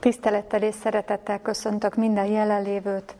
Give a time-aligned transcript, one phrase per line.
[0.00, 3.14] Tisztelettel és szeretettel köszöntök minden jelenlévőt.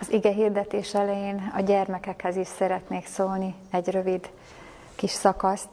[0.00, 4.30] Az ige hirdetés elején a gyermekekhez is szeretnék szólni egy rövid
[4.94, 5.68] kis szakaszt.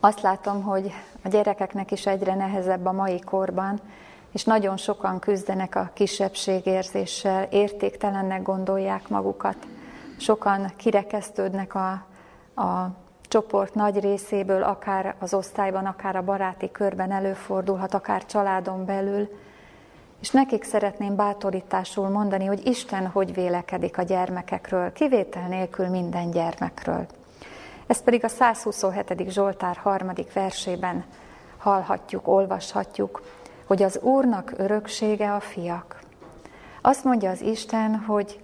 [0.00, 3.80] Azt látom, hogy a gyerekeknek is egyre nehezebb a mai korban,
[4.32, 9.66] és nagyon sokan küzdenek a kisebbségérzéssel, értéktelennek gondolják magukat.
[10.16, 11.90] Sokan kirekesztődnek a,
[12.62, 12.90] a
[13.28, 19.28] csoport nagy részéből, akár az osztályban, akár a baráti körben előfordulhat, akár családon belül.
[20.20, 27.06] És nekik szeretném bátorításul mondani, hogy Isten hogy vélekedik a gyermekekről, kivétel nélkül minden gyermekről.
[27.86, 29.30] Ezt pedig a 127.
[29.30, 31.04] Zsoltár harmadik versében
[31.58, 33.22] hallhatjuk, olvashatjuk,
[33.66, 36.00] hogy az Úrnak öröksége a fiak.
[36.80, 38.40] Azt mondja az Isten, hogy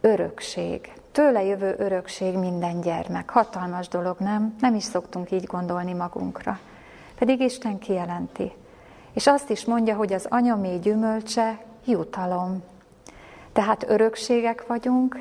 [0.00, 0.92] örökség.
[1.16, 3.30] Tőle jövő örökség minden gyermek.
[3.30, 4.54] Hatalmas dolog, nem?
[4.60, 6.58] Nem is szoktunk így gondolni magunkra.
[7.18, 8.52] Pedig Isten kijelenti.
[9.12, 12.62] És azt is mondja, hogy az anyamé gyümölcse jutalom.
[13.52, 15.18] Tehát örökségek vagyunk,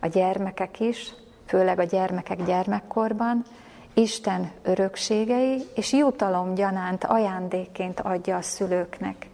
[0.00, 1.14] a gyermekek is,
[1.46, 3.44] főleg a gyermekek gyermekkorban,
[3.94, 9.28] Isten örökségei, és jutalom gyanánt ajándékként adja a szülőknek.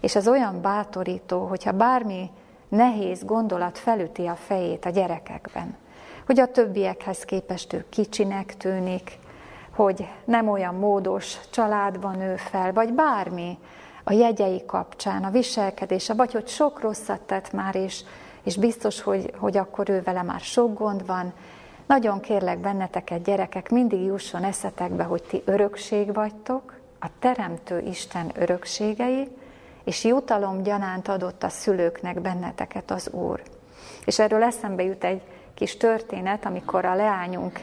[0.00, 2.30] És az olyan bátorító, hogyha bármi
[2.68, 5.76] nehéz gondolat felüti a fejét a gyerekekben,
[6.26, 9.18] hogy a többiekhez képest ő kicsinek tűnik,
[9.74, 13.58] hogy nem olyan módos családban nő fel, vagy bármi
[14.04, 18.04] a jegyei kapcsán, a viselkedése, vagy hogy sok rosszat tett már, és,
[18.42, 21.32] és biztos, hogy, hogy akkor ő vele már sok gond van.
[21.86, 29.28] Nagyon kérlek benneteket, gyerekek, mindig jusson eszetekbe, hogy ti örökség vagytok, a Teremtő Isten örökségei,
[29.86, 33.42] és jutalom gyanánt adott a szülőknek benneteket az Úr.
[34.04, 35.22] És erről eszembe jut egy
[35.54, 37.60] kis történet, amikor a leányunk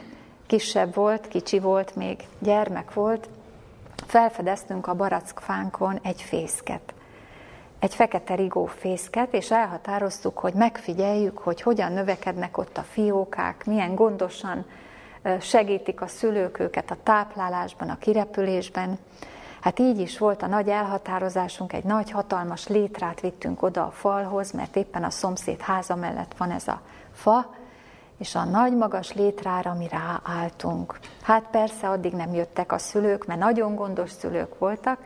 [0.47, 3.29] kisebb volt, kicsi volt, még gyermek volt,
[4.07, 6.93] felfedeztünk a barackfánkon egy fészket.
[7.79, 13.95] Egy fekete rigó fészket, és elhatároztuk, hogy megfigyeljük, hogy hogyan növekednek ott a fiókák, milyen
[13.95, 14.65] gondosan
[15.39, 18.99] segítik a szülők őket a táplálásban, a kirepülésben.
[19.63, 24.51] Hát így is volt a nagy elhatározásunk, egy nagy, hatalmas létrát vittünk oda a falhoz,
[24.51, 26.81] mert éppen a szomszéd háza mellett van ez a
[27.13, 27.53] fa,
[28.17, 30.99] és a nagy magas létrára mi ráálltunk.
[31.21, 34.99] Hát persze addig nem jöttek a szülők, mert nagyon gondos szülők voltak,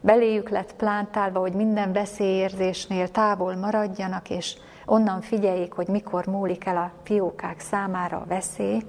[0.00, 4.56] beléjük lett plántálva, hogy minden veszélyérzésnél távol maradjanak, és
[4.86, 8.82] onnan figyeljék, hogy mikor múlik el a fiókák számára a veszély,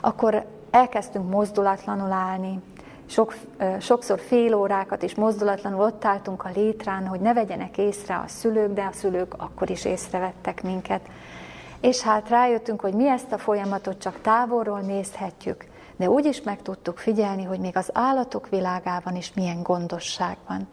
[0.00, 2.60] akkor elkezdtünk mozdulatlanul állni,
[3.08, 3.34] sok,
[3.80, 8.72] sokszor fél órákat is mozdulatlanul ott álltunk a létrán, hogy ne vegyenek észre a szülők,
[8.72, 11.00] de a szülők akkor is észrevettek minket.
[11.80, 15.64] És hát rájöttünk, hogy mi ezt a folyamatot csak távolról nézhetjük,
[15.96, 20.68] de úgy is meg tudtuk figyelni, hogy még az állatok világában is milyen gondosság van.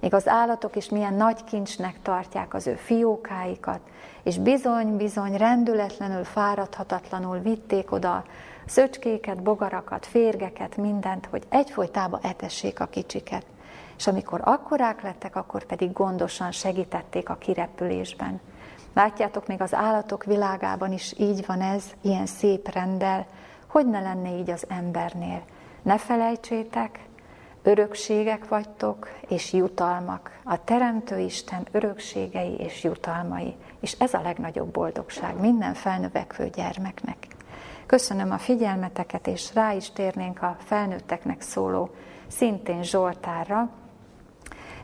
[0.00, 3.80] Még az állatok is milyen nagy kincsnek tartják az ő fiókáikat,
[4.22, 8.24] és bizony-bizony rendületlenül, fáradhatatlanul vitték oda
[8.66, 13.44] szöcskéket, bogarakat, férgeket, mindent, hogy egyfolytában etessék a kicsiket.
[13.96, 18.40] És amikor akkorák lettek, akkor pedig gondosan segítették a kirepülésben.
[18.94, 23.26] Látjátok, még az állatok világában is így van ez, ilyen szép rendel,
[23.66, 25.42] hogy ne lenne így az embernél.
[25.82, 26.98] Ne felejtsétek,
[27.62, 30.40] örökségek vagytok, és jutalmak.
[30.44, 33.54] A Teremtő Isten örökségei és jutalmai.
[33.80, 37.26] És ez a legnagyobb boldogság minden felnövekvő gyermeknek.
[37.90, 41.90] Köszönöm a figyelmeteket, és rá is térnénk a felnőtteknek szóló
[42.26, 43.68] szintén Zsoltárra.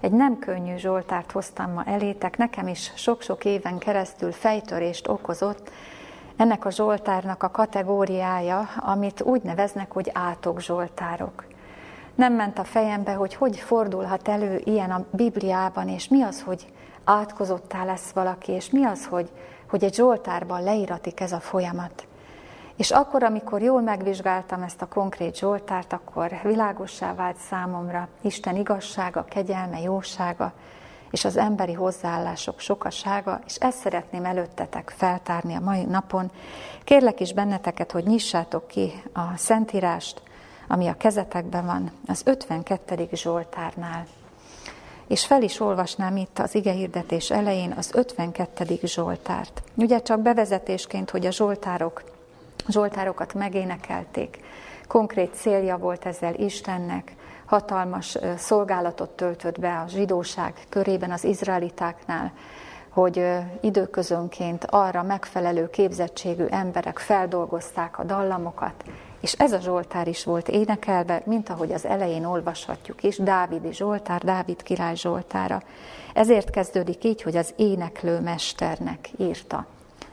[0.01, 5.71] Egy nem könnyű Zsoltárt hoztam ma elétek, nekem is sok-sok éven keresztül fejtörést okozott
[6.37, 11.45] ennek a Zsoltárnak a kategóriája, amit úgy neveznek, hogy átok Zsoltárok.
[12.15, 16.67] Nem ment a fejembe, hogy hogy fordulhat elő ilyen a Bibliában, és mi az, hogy
[17.05, 19.31] átkozottá lesz valaki, és mi az, hogy,
[19.71, 22.07] hogy egy Zsoltárban leíratik ez a folyamat.
[22.77, 29.25] És akkor, amikor jól megvizsgáltam ezt a konkrét Zsoltárt, akkor világossá vált számomra Isten igazsága,
[29.25, 30.53] kegyelme, jósága,
[31.11, 36.31] és az emberi hozzáállások sokasága, és ezt szeretném előttetek feltárni a mai napon.
[36.85, 40.23] Kérlek is benneteket, hogy nyissátok ki a Szentírást,
[40.69, 43.09] ami a kezetekben van, az 52.
[43.13, 44.07] Zsoltárnál.
[45.07, 48.79] És fel is olvasnám itt az igehirdetés elején az 52.
[48.83, 49.63] Zsoltárt.
[49.75, 52.03] Ugye csak bevezetésként, hogy a Zsoltárok
[52.69, 54.41] Zsoltárokat megénekelték.
[54.89, 57.15] Konkrét célja volt ezzel Istennek,
[57.45, 62.33] hatalmas szolgálatot töltött be a zsidóság körében az izraelitáknál,
[62.89, 63.29] hogy
[63.61, 68.85] időközönként arra megfelelő képzettségű emberek feldolgozták a dallamokat,
[69.21, 74.23] És ez a Zsoltár is volt énekelve, mint ahogy az elején olvashatjuk is, Dávidi Zsoltár,
[74.23, 75.63] Dávid király Zsoltára.
[76.15, 79.67] Ezért kezdődik így, hogy az éneklő mesternek írta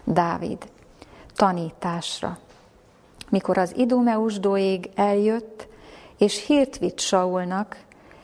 [0.04, 0.58] Dávid
[1.36, 2.38] tanításra.
[3.30, 5.68] Mikor az Idumeus Doég eljött,
[6.18, 7.78] és hírt vitt Saulnak,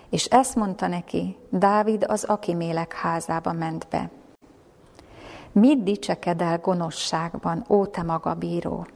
[0.10, 4.10] és ezt mondta neki, Dávid az Akimélek házába ment be.
[5.52, 8.88] Mit dicsekedel gonoszságban, ó te maga bíró?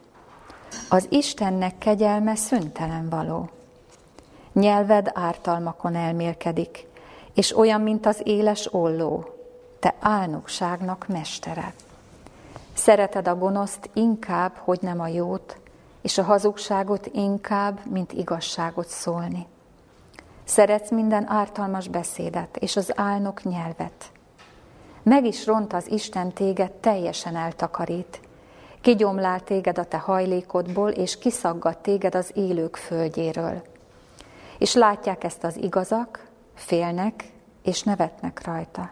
[0.90, 3.50] Az Istennek kegyelme szüntelen való.
[4.54, 6.88] Nyelved ártalmakon elmélkedik,
[7.34, 9.26] és olyan, mint az éles olló,
[9.80, 11.74] te álnokságnak mestere.
[12.74, 15.58] Szereted a gonoszt inkább, hogy nem a jót,
[16.02, 19.48] és a hazugságot inkább, mint igazságot szólni.
[20.44, 24.12] Szeretsz minden ártalmas beszédet, és az álnok nyelvet.
[25.04, 28.20] Meg is ront az Isten téged, teljesen eltakarít.
[28.82, 33.62] Kigyomlál téged a te hajlékodból, és kiszaggat téged az élők földjéről.
[34.58, 37.32] És látják ezt az igazak, félnek,
[37.64, 38.92] és nevetnek rajta.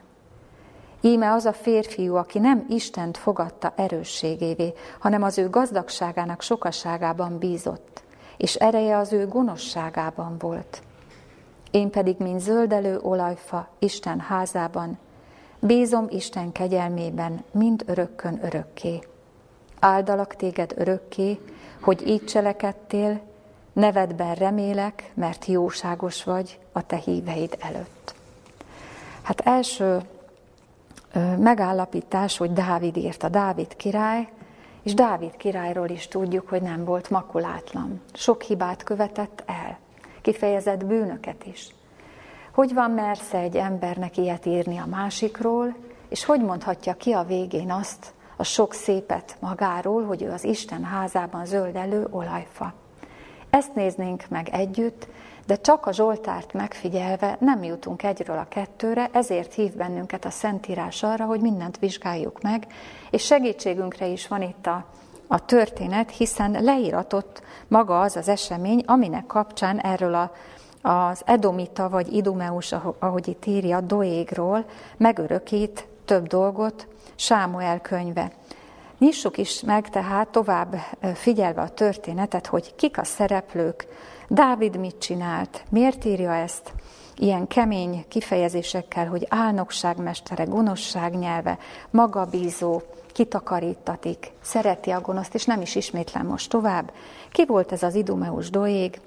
[1.02, 8.04] Íme az a férfiú, aki nem Istent fogadta erősségévé, hanem az ő gazdagságának sokaságában bízott,
[8.38, 10.82] és ereje az ő gonoszságában volt.
[11.72, 14.98] Én pedig, mint zöldelő olajfa Isten házában,
[15.60, 19.00] bízom Isten kegyelmében, mind örökkön örökké.
[19.80, 21.40] Áldalak téged örökké,
[21.82, 23.22] hogy így cselekedtél,
[23.74, 28.14] nevedben remélek, mert jóságos vagy a te híveid előtt.
[29.22, 30.02] Hát első
[31.38, 34.28] megállapítás, hogy Dávid írta, Dávid király,
[34.84, 38.02] és Dávid királyról is tudjuk, hogy nem volt makulátlan.
[38.14, 39.78] Sok hibát követett el,
[40.22, 41.76] kifejezett bűnöket is.
[42.54, 45.76] Hogy van mersze egy embernek ilyet írni a másikról,
[46.10, 50.84] és hogy mondhatja ki a végén azt, a sok szépet magáról, hogy ő az Isten
[50.84, 52.74] házában zöldelő olajfa.
[53.50, 55.08] Ezt néznénk meg együtt,
[55.52, 61.04] de csak a Zsoltárt megfigyelve nem jutunk egyről a kettőre, ezért hív bennünket a Szentírás
[61.04, 62.68] arra, hogy mindent vizsgáljuk meg,
[63.10, 64.86] és segítségünkre is van itt a,
[65.28, 70.32] a történet, hiszen leíratott maga az az esemény, aminek kapcsán erről a,
[70.90, 74.66] az Edomita vagy Idumeus, ahogy itt írja, Doégról
[74.98, 78.32] megörökít több dolgot Sámuel könyve.
[79.02, 80.76] Nyissuk is meg tehát tovább
[81.14, 83.88] figyelve a történetet, hogy kik a szereplők,
[84.28, 86.74] Dávid mit csinált, miért írja ezt
[87.16, 91.58] ilyen kemény kifejezésekkel, hogy álnokság mestere, gonoszság nyelve,
[91.90, 92.82] magabízó,
[93.12, 96.92] kitakarítatik, szereti a gonoszt, és nem is ismétlem most tovább.
[97.32, 99.00] Ki volt ez az Idumeus Doég,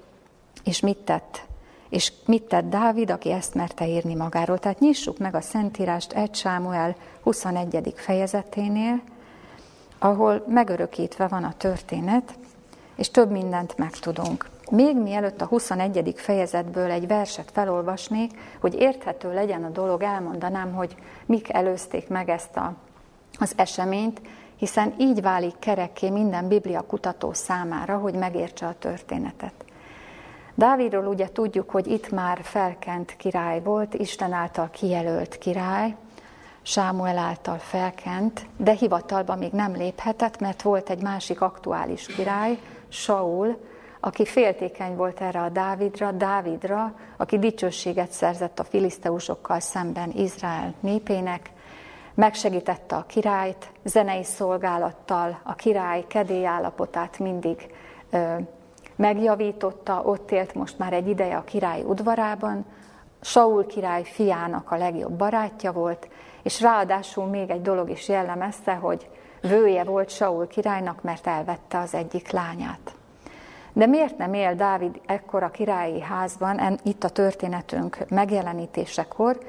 [0.63, 1.45] és mit tett?
[1.89, 4.59] És mit tett Dávid, aki ezt merte írni magáról?
[4.59, 7.93] Tehát nyissuk meg a Szentírást 1 Sámuel 21.
[7.95, 9.01] fejezeténél,
[10.05, 12.37] ahol megörökítve van a történet,
[12.95, 14.49] és több mindent megtudunk.
[14.71, 16.13] Még mielőtt a 21.
[16.15, 22.55] fejezetből egy verset felolvasnék, hogy érthető legyen a dolog, elmondanám, hogy mik előzték meg ezt
[22.55, 22.73] a,
[23.39, 24.21] az eseményt,
[24.55, 29.53] hiszen így válik kerekké minden biblia kutató számára, hogy megértse a történetet.
[30.55, 35.95] Dávidról ugye tudjuk, hogy itt már felkent király volt, Isten által kijelölt király,
[36.67, 43.57] Sámuel által felkent, de hivatalba még nem léphetett, mert volt egy másik aktuális király, Saul,
[43.99, 51.51] aki féltékeny volt erre a Dávidra, Dávidra, aki dicsőséget szerzett a filiszteusokkal szemben Izrael népének,
[52.13, 57.73] megsegítette a királyt, zenei szolgálattal a király kedélyállapotát mindig
[58.09, 58.35] ö,
[58.95, 62.65] megjavította, ott élt most már egy ideje a király udvarában,
[63.21, 66.07] Saul király fiának a legjobb barátja volt,
[66.45, 69.09] és ráadásul még egy dolog is jellemezte, hogy
[69.41, 72.95] vője volt Saul királynak, mert elvette az egyik lányát.
[73.73, 79.39] De miért nem él Dávid ekkor a királyi házban, itt a történetünk megjelenítésekor?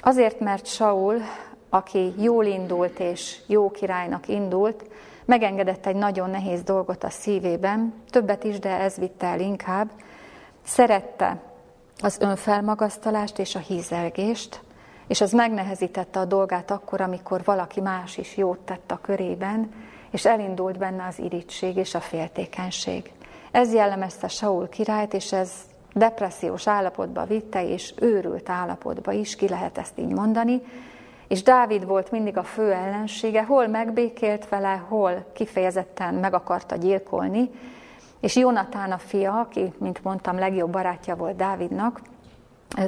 [0.00, 1.20] Azért, mert Saul,
[1.68, 4.84] aki jól indult és jó királynak indult,
[5.24, 9.90] megengedett egy nagyon nehéz dolgot a szívében, többet is, de ez vitte el inkább.
[10.64, 11.42] Szerette
[12.00, 14.60] az önfelmagasztalást és a hízelgést,
[15.10, 19.72] és az megnehezítette a dolgát akkor, amikor valaki más is jót tett a körében,
[20.10, 23.12] és elindult benne az irítség és a féltékenység.
[23.50, 25.52] Ez jellemezte Saul királyt, és ez
[25.92, 30.62] depressziós állapotba vitte, és őrült állapotba is, ki lehet ezt így mondani,
[31.28, 37.50] és Dávid volt mindig a fő ellensége, hol megbékélt vele, hol kifejezetten meg akarta gyilkolni,
[38.20, 42.00] és Jonatán a fia, aki, mint mondtam, legjobb barátja volt Dávidnak,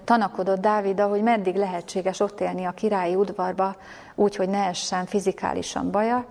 [0.05, 3.77] tanakodott Dávida, hogy meddig lehetséges ott élni a királyi udvarba,
[4.15, 6.27] úgy, hogy ne essen fizikálisan baja,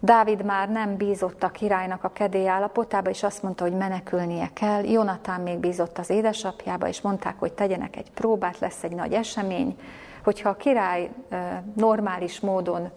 [0.00, 4.84] Dávid már nem bízott a királynak a kedély állapotába, és azt mondta, hogy menekülnie kell.
[4.84, 9.78] Jonatán még bízott az édesapjába, és mondták, hogy tegyenek egy próbát, lesz egy nagy esemény.
[10.24, 11.10] Hogyha a király
[11.74, 12.90] normális módon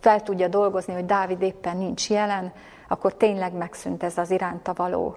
[0.00, 2.52] fel tudja dolgozni, hogy Dávid éppen nincs jelen,
[2.88, 5.16] akkor tényleg megszűnt ez az iránta való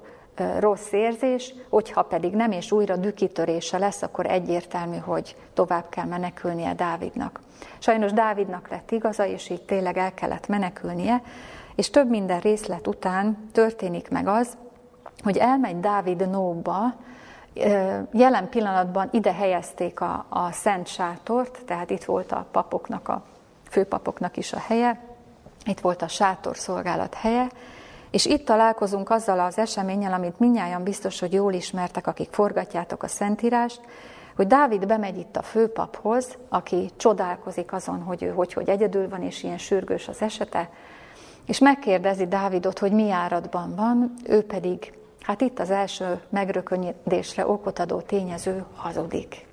[0.59, 6.73] rossz érzés, hogyha pedig nem, és újra dükitörése lesz, akkor egyértelmű, hogy tovább kell menekülnie
[6.73, 7.39] Dávidnak.
[7.79, 11.21] Sajnos Dávidnak lett igaza, és így tényleg el kellett menekülnie,
[11.75, 14.57] és több minden részlet után történik meg az,
[15.23, 16.93] hogy elmegy Dávid Nóba,
[18.11, 23.23] jelen pillanatban ide helyezték a, a Szent Sátort, tehát itt volt a papoknak, a
[23.69, 24.99] főpapoknak is a helye,
[25.65, 27.47] itt volt a sátor szolgálat helye,
[28.11, 33.07] és itt találkozunk azzal az eseménnyel, amit minnyáján biztos, hogy jól ismertek, akik forgatjátok a
[33.07, 33.81] Szentírást,
[34.35, 39.21] hogy Dávid bemegy itt a főpaphoz, aki csodálkozik azon, hogy ő hogy, hogy egyedül van,
[39.21, 40.69] és ilyen sürgős az esete,
[41.45, 47.79] és megkérdezi Dávidot, hogy mi áradban van, ő pedig, hát itt az első megrökönyedésre okot
[47.79, 49.45] adó tényező hazudik.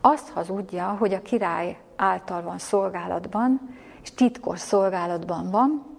[0.00, 5.93] Azt hazudja, hogy a király által van szolgálatban, és titkos szolgálatban van,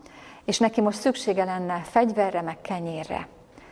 [0.46, 3.28] és neki most szüksége lenne fegyverre, meg kenyérre.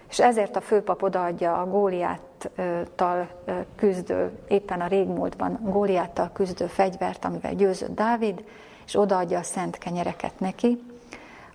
[0.10, 3.28] És ezért a főpap odaadja a Góliáttal
[3.76, 8.44] küzdő, éppen a régmúltban Góliáttal küzdő fegyvert, amivel győzött Dávid,
[8.86, 10.84] és odaadja a szent kenyereket neki.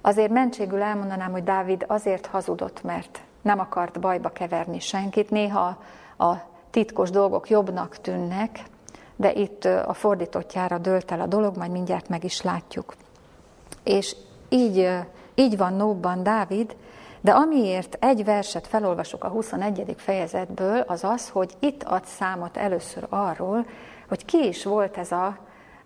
[0.01, 5.31] Azért mentségül elmondanám, hogy Dávid azért hazudott, mert nem akart bajba keverni senkit.
[5.31, 5.83] Néha
[6.19, 6.35] a
[6.71, 8.61] titkos dolgok jobbnak tűnnek,
[9.17, 12.95] de itt a fordítottjára dölt el a dolog, majd mindjárt meg is látjuk.
[13.83, 14.17] És
[14.49, 14.91] így,
[15.35, 16.77] így van Nóbban Dávid,
[17.21, 19.95] de amiért egy verset felolvasok a 21.
[19.97, 23.67] fejezetből, az az, hogy itt ad számot először arról,
[24.09, 25.39] hogy ki is volt ez a,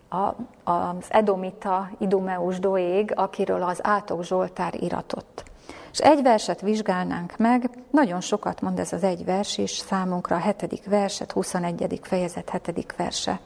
[0.09, 0.35] a,
[0.71, 5.43] az Edomita Idumeus Doég, akiről az Átok Zsoltár iratott.
[5.91, 10.39] És egy verset vizsgálnánk meg, nagyon sokat mond ez az egy vers is számunkra, a
[10.39, 11.99] hetedik verset, 21.
[12.01, 13.39] fejezet hetedik verse.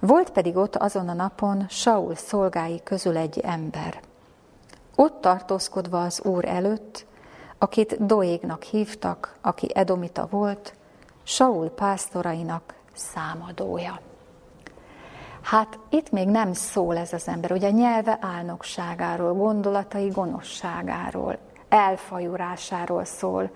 [0.00, 4.00] Volt pedig ott azon a napon Saul szolgái közül egy ember–
[4.94, 7.06] ott tartózkodva az Úr előtt,
[7.58, 10.74] akit Doégnak hívtak, aki Edomita volt,
[11.22, 14.00] Saul pásztorainak számadója.
[15.42, 23.50] Hát itt még nem szól ez az ember, ugye nyelve álnokságáról, gondolatai gonoszságáról, elfajurásáról szól,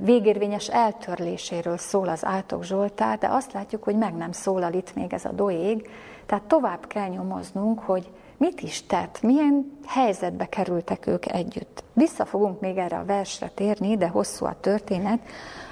[0.00, 5.12] végérvényes eltörléséről szól az átok Zsoltár, de azt látjuk, hogy meg nem szólal itt még
[5.12, 5.90] ez a doég,
[6.26, 11.84] tehát tovább kell nyomoznunk, hogy mit is tett, milyen helyzetbe kerültek ők együtt.
[11.92, 15.18] Vissza fogunk még erre a versre térni, de hosszú a történet.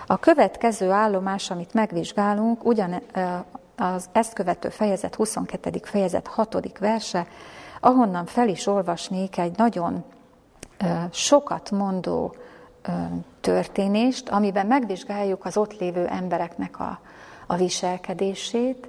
[0.06, 3.02] A következő állomás, amit megvizsgálunk, ugyan
[3.76, 5.70] az ezt követő fejezet, 22.
[5.82, 6.78] fejezet 6.
[6.78, 7.26] verse,
[7.80, 10.04] ahonnan fel is olvasnék egy nagyon
[11.10, 12.34] sokat mondó
[13.40, 17.00] történést, amiben megvizsgáljuk az ott lévő embereknek a,
[17.46, 18.88] a viselkedését,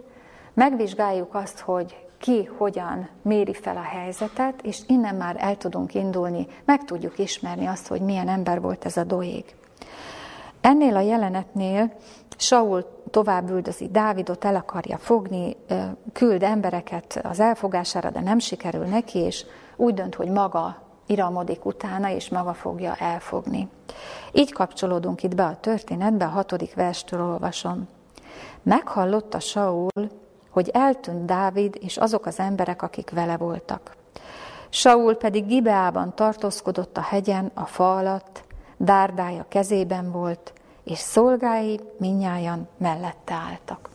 [0.54, 6.48] megvizsgáljuk azt, hogy ki hogyan méri fel a helyzetet, és innen már el tudunk indulni,
[6.66, 9.56] meg tudjuk ismerni azt, hogy milyen ember volt ez a doég.
[10.62, 11.92] Ennél a jelenetnél
[12.38, 15.56] Saul tovább üldözi Dávidot, el akarja fogni,
[16.14, 19.46] küld embereket az elfogására, de nem sikerül neki, és
[19.76, 23.68] úgy dönt, hogy maga iramodik utána, és maga fogja elfogni.
[24.32, 27.88] Így kapcsolódunk itt be a történetbe, a hatodik verstől olvasom.
[28.64, 29.90] Meghallotta Saul,
[30.50, 33.96] hogy eltűnt Dávid és azok az emberek, akik vele voltak.
[34.70, 38.44] Saul pedig Gibeában tartózkodott a hegyen, a fa alatt,
[38.78, 43.90] dárdája kezében volt, és szolgái minnyájan mellette álltak.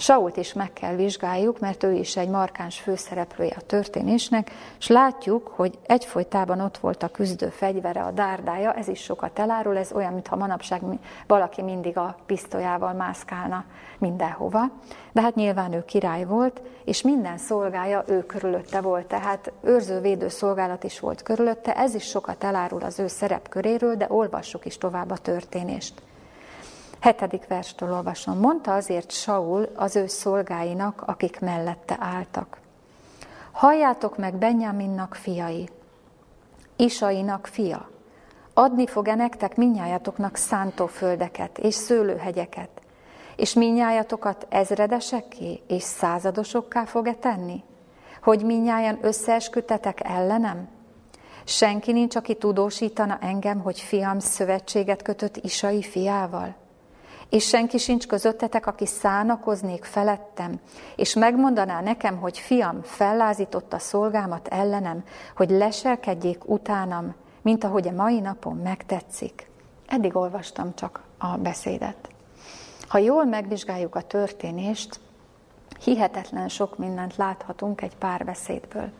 [0.00, 5.48] Sault is meg kell vizsgáljuk, mert ő is egy markáns főszereplője a történésnek, és látjuk,
[5.48, 10.12] hogy egyfolytában ott volt a küzdő fegyvere, a dárdája, ez is sokat elárul, ez olyan,
[10.12, 10.82] mintha manapság
[11.26, 13.64] valaki mindig a pisztolyával mászkálna
[13.98, 14.70] mindenhova.
[15.12, 20.84] De hát nyilván ő király volt, és minden szolgája ő körülötte volt, tehát őrző-védő szolgálat
[20.84, 25.16] is volt körülötte, ez is sokat elárul az ő szerepköréről, de olvassuk is tovább a
[25.16, 26.02] történést.
[27.00, 28.38] Hetedik verstől olvasom.
[28.38, 32.58] Mondta azért Saul az ő szolgáinak, akik mellette álltak.
[33.52, 35.68] Halljátok meg Benjaminnak fiai,
[36.76, 37.90] Isainak fia.
[38.54, 42.70] Adni fog-e nektek minnyájatoknak szántóföldeket és szőlőhegyeket,
[43.36, 47.62] és minnyájatokat ezredesekké és századosokká fog-e tenni?
[48.22, 50.68] Hogy minnyájan összeesküdtetek ellenem?
[51.44, 56.54] Senki nincs, aki tudósítana engem, hogy fiam szövetséget kötött Isai fiával?
[57.30, 60.60] És senki sincs közöttetek, aki szánakoznék felettem,
[60.96, 65.04] és megmondaná nekem, hogy fiam fellázította szolgámat ellenem,
[65.36, 69.50] hogy leselkedjék utánam, mint ahogy a mai napon megtetszik.
[69.86, 72.08] Eddig olvastam csak a beszédet.
[72.88, 75.00] Ha jól megvizsgáljuk a történést,
[75.84, 78.90] hihetetlen sok mindent láthatunk egy párbeszédből.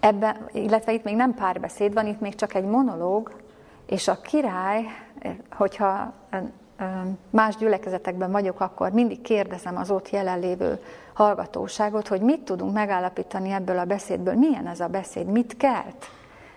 [0.00, 3.34] Ebben, illetve itt még nem párbeszéd van, itt még csak egy monológ,
[3.86, 4.84] és a király,
[5.50, 6.12] hogyha
[7.30, 13.78] más gyülekezetekben vagyok, akkor mindig kérdezem az ott jelenlévő hallgatóságot, hogy mit tudunk megállapítani ebből
[13.78, 16.10] a beszédből, milyen ez a beszéd, mit kelt.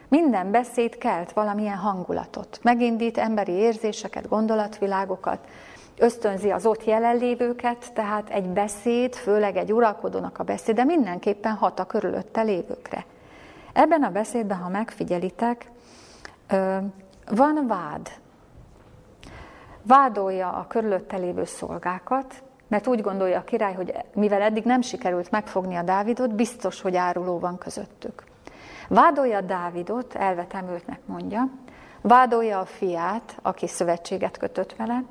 [0.08, 5.40] Minden beszéd kelt valamilyen hangulatot, megindít emberi érzéseket, gondolatvilágokat,
[5.98, 11.86] ösztönzi az ott jelenlévőket, tehát egy beszéd, főleg egy uralkodónak a beszéde mindenképpen hat a
[11.86, 13.06] körülötte lévőkre.
[13.74, 15.72] Ebben a beszédben, ha megfigyelitek,
[17.30, 18.10] van vád.
[19.90, 25.32] Vádolja a körülötte lévő szolgákat, mert úgy gondolja a király, hogy mivel eddig nem sikerült
[25.32, 28.24] megfogni a Dávidot, biztos, hogy áruló van közöttük.
[28.88, 31.50] Vádolja Dávidot, elvetemültnek mondja,
[32.02, 35.04] vádolja a fiát, aki szövetséget kötött vele,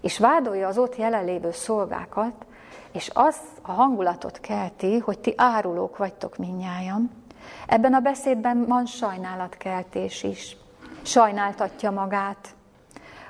[0.00, 2.46] és vádolja az ott jelenlévő szolgákat,
[2.92, 7.10] és az a hangulatot kelti, hogy ti árulók vagytok minnyáján.
[7.66, 10.56] Ebben a beszédben van sajnálatkeltés is.
[11.02, 12.54] Sajnáltatja magát,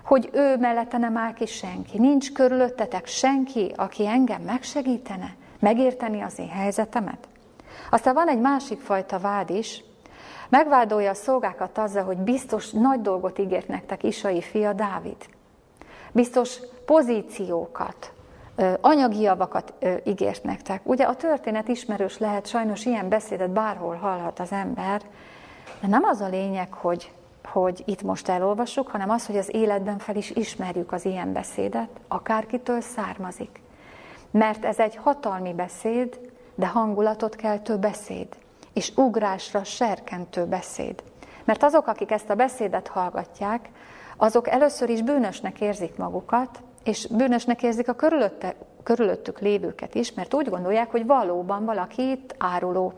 [0.05, 1.99] hogy ő mellette nem áll ki senki.
[1.99, 7.29] Nincs körülöttetek senki, aki engem megsegítene, megérteni az én helyzetemet.
[7.91, 9.85] Aztán van egy másik fajta vád is,
[10.49, 15.17] megvádolja a szolgákat azzal, hogy biztos nagy dolgot ígért nektek Isai fia Dávid.
[16.13, 18.13] Biztos pozíciókat,
[18.81, 20.81] anyagi javakat ígért nektek.
[20.85, 25.03] Ugye a történet ismerős lehet, sajnos ilyen beszédet bárhol hallhat az ember,
[25.81, 27.13] de nem az a lényeg, hogy,
[27.45, 31.89] hogy itt most elolvassuk, hanem az, hogy az életben fel is ismerjük az ilyen beszédet,
[32.09, 33.61] akárkitől származik.
[34.31, 36.21] Mert ez egy hatalmi beszéd,
[36.55, 38.27] de hangulatot keltő beszéd,
[38.73, 41.03] és ugrásra serkentő beszéd.
[41.45, 43.69] Mert azok, akik ezt a beszédet hallgatják,
[44.17, 50.35] azok először is bűnösnek érzik magukat, és bűnösnek érzik a körülötte, körülöttük lévőket is, mert
[50.35, 52.93] úgy gondolják, hogy valóban valaki itt áruló.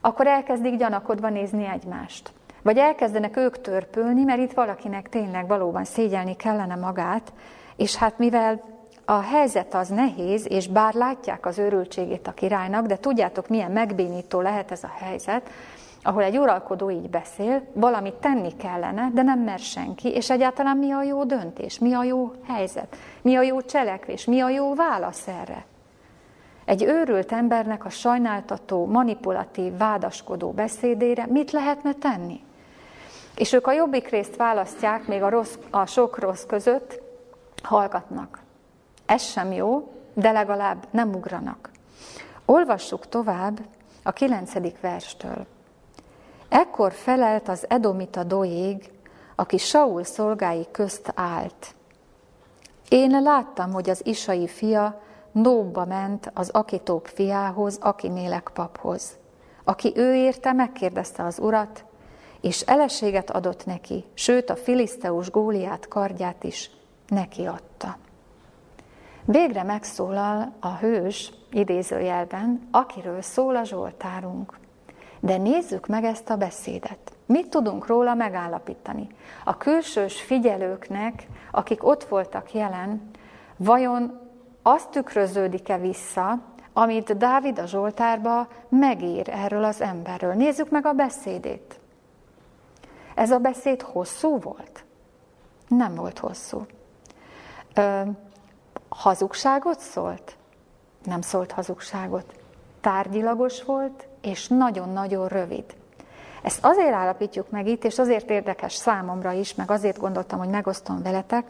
[0.00, 2.32] Akkor elkezdik gyanakodva nézni egymást.
[2.62, 7.32] Vagy elkezdenek ők törpülni, mert itt valakinek tényleg valóban szégyelni kellene magát,
[7.76, 8.60] és hát mivel
[9.04, 14.40] a helyzet az nehéz, és bár látják az őrültségét a királynak, de tudjátok, milyen megbénító
[14.40, 15.50] lehet ez a helyzet,
[16.02, 20.90] ahol egy uralkodó így beszél, valamit tenni kellene, de nem mer senki, és egyáltalán mi
[20.90, 25.28] a jó döntés, mi a jó helyzet, mi a jó cselekvés, mi a jó válasz
[25.28, 25.64] erre.
[26.64, 32.40] Egy őrült embernek a sajnáltató, manipulatív, vádaskodó beszédére mit lehetne tenni?
[33.38, 37.00] És ők a jobbik részt választják, még a, rossz, a sok rossz között
[37.62, 38.40] hallgatnak.
[39.06, 41.70] Ez sem jó, de legalább nem ugranak.
[42.44, 43.60] Olvassuk tovább
[44.02, 45.46] a kilencedik verstől.
[46.48, 48.90] Ekkor felelt az Edomita Doég,
[49.34, 51.74] aki Saul szolgái közt állt.
[52.88, 55.00] Én láttam, hogy az Isai fia
[55.32, 59.16] Nóbba ment az Akitóp fiához, Akimélek paphoz,
[59.64, 61.84] aki ő érte, megkérdezte az urat,
[62.48, 66.70] és eleséget adott neki, sőt a filiszteus Góliát kardját is
[67.08, 67.96] neki adta.
[69.24, 74.58] Végre megszólal a hős idézőjelben, akiről szól a Zsoltárunk.
[75.20, 77.12] De nézzük meg ezt a beszédet.
[77.26, 79.06] Mit tudunk róla megállapítani?
[79.44, 83.10] A külsős figyelőknek, akik ott voltak jelen,
[83.56, 84.20] vajon
[84.62, 86.38] azt tükröződik-e vissza,
[86.72, 90.34] amit Dávid a Zsoltárba megír erről az emberről.
[90.34, 91.80] Nézzük meg a beszédét.
[93.18, 94.84] Ez a beszéd hosszú volt?
[95.68, 96.66] Nem volt hosszú.
[97.74, 98.00] Ö,
[98.88, 100.36] hazugságot szólt?
[101.04, 102.34] Nem szólt hazugságot.
[102.80, 105.64] Tárgyilagos volt, és nagyon-nagyon rövid.
[106.42, 111.02] Ezt azért állapítjuk meg itt, és azért érdekes számomra is, meg azért gondoltam, hogy megosztom
[111.02, 111.46] veletek,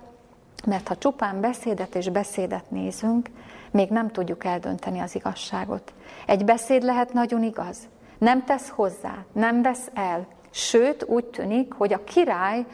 [0.67, 3.29] mert ha csupán beszédet és beszédet nézünk,
[3.71, 5.93] még nem tudjuk eldönteni az igazságot.
[6.27, 7.79] Egy beszéd lehet nagyon igaz,
[8.19, 12.67] nem tesz hozzá, nem vesz el, sőt úgy tűnik, hogy a királynak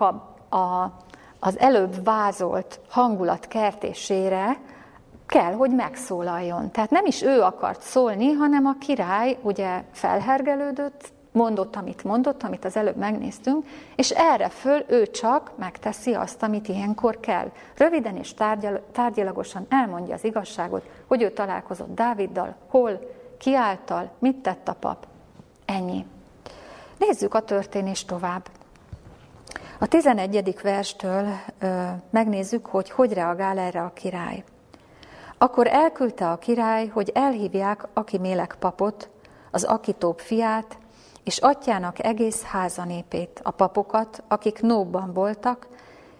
[0.00, 0.06] a,
[0.56, 0.92] a,
[1.40, 4.56] az előbb vázolt hangulat kertésére
[5.26, 6.70] kell, hogy megszólaljon.
[6.70, 12.64] Tehát nem is ő akart szólni, hanem a király ugye felhergelődött, mondott, amit mondott, amit
[12.64, 17.50] az előbb megnéztünk, és erre föl ő csak megteszi azt, amit ilyenkor kell.
[17.76, 24.36] Röviden és tárgyal, tárgyilagosan elmondja az igazságot, hogy ő találkozott Dáviddal, hol, ki által, mit
[24.36, 25.06] tett a pap.
[25.64, 26.06] Ennyi.
[26.98, 28.48] Nézzük a történést tovább.
[29.78, 30.60] A 11.
[30.62, 31.26] verstől
[31.58, 34.44] ö, megnézzük, hogy hogy reagál erre a király.
[35.38, 39.10] Akkor elküldte a király, hogy elhívják Akimélek papot,
[39.50, 40.78] az Akitóp fiát,
[41.24, 45.68] és atyának egész házanépét, a papokat, akik Nóbban voltak,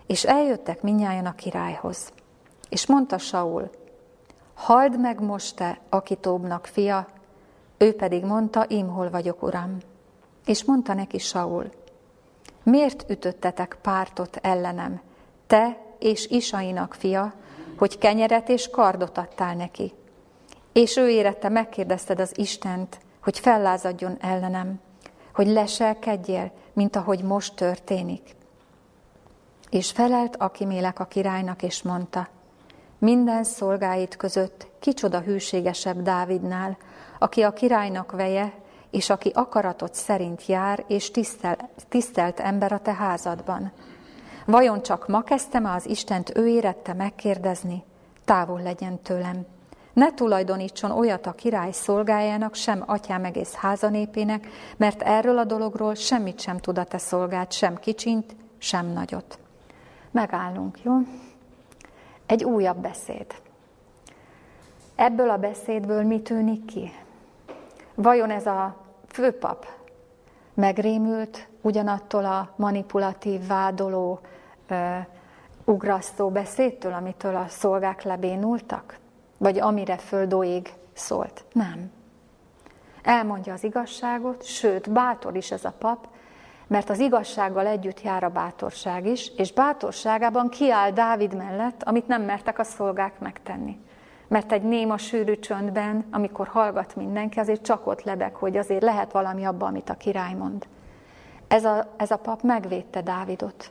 [0.07, 2.13] és eljöttek minnyáján a királyhoz.
[2.69, 3.71] És mondta Saul,
[4.55, 7.07] halld meg most te, Akitóbnak fia,
[7.79, 9.79] ő pedig mondta, én hol vagyok, uram.
[10.49, 11.71] És mondta neki Saul,
[12.63, 15.01] miért ütöttetek pártot ellenem,
[15.47, 17.35] te és Isainak fia,
[17.79, 19.93] hogy kenyeret és kardot adtál neki?
[20.73, 24.81] És ő érette, megkérdezted az Istent, hogy fellázadjon ellenem,
[25.35, 28.37] hogy leselkedjél, mint ahogy most történik.
[29.71, 32.29] És felelt Akimélek a királynak, és mondta,
[32.99, 36.77] minden szolgáit között kicsoda hűségesebb Dávidnál,
[37.19, 42.93] aki a királynak veje, és aki akaratot szerint jár, és tisztel, tisztelt ember a te
[42.93, 43.73] házadban.
[44.47, 47.85] Vajon csak ma kezdtem az Istent ő érette megkérdezni?
[48.25, 49.47] Távol legyen tőlem.
[49.93, 56.41] Ne tulajdonítson olyat a király szolgájának, sem atyám egész házanépének, mert erről a dologról semmit
[56.41, 59.39] sem tud a te szolgált, sem kicsint, sem nagyot.
[60.11, 60.95] Megállunk, jó?
[62.27, 63.27] Egy újabb beszéd.
[64.97, 66.93] Ebből a beszédből mi tűnik ki?
[68.01, 68.77] Vajon ez a
[69.09, 69.67] főpap
[70.55, 74.21] megrémült ugyanattól a manipulatív, vádoló,
[74.71, 74.97] uh,
[75.65, 78.99] ugrasztó beszédtől, amitől a szolgák lebénultak?
[79.39, 81.45] Vagy amire földóig szólt?
[81.53, 81.91] Nem.
[83.03, 86.09] Elmondja az igazságot, sőt, bátor is ez a pap,
[86.67, 92.23] mert az igazsággal együtt jár a bátorság is, és bátorságában kiáll Dávid mellett, amit nem
[92.23, 93.79] mertek a szolgák megtenni.
[94.29, 99.13] Mert egy néma sűrű csöndben, amikor hallgat mindenki, azért csak ott lebeg, hogy azért lehet
[99.13, 100.67] valami abba, amit a király mond.
[101.49, 103.71] Ez a, ez a pap megvédte Dávidot.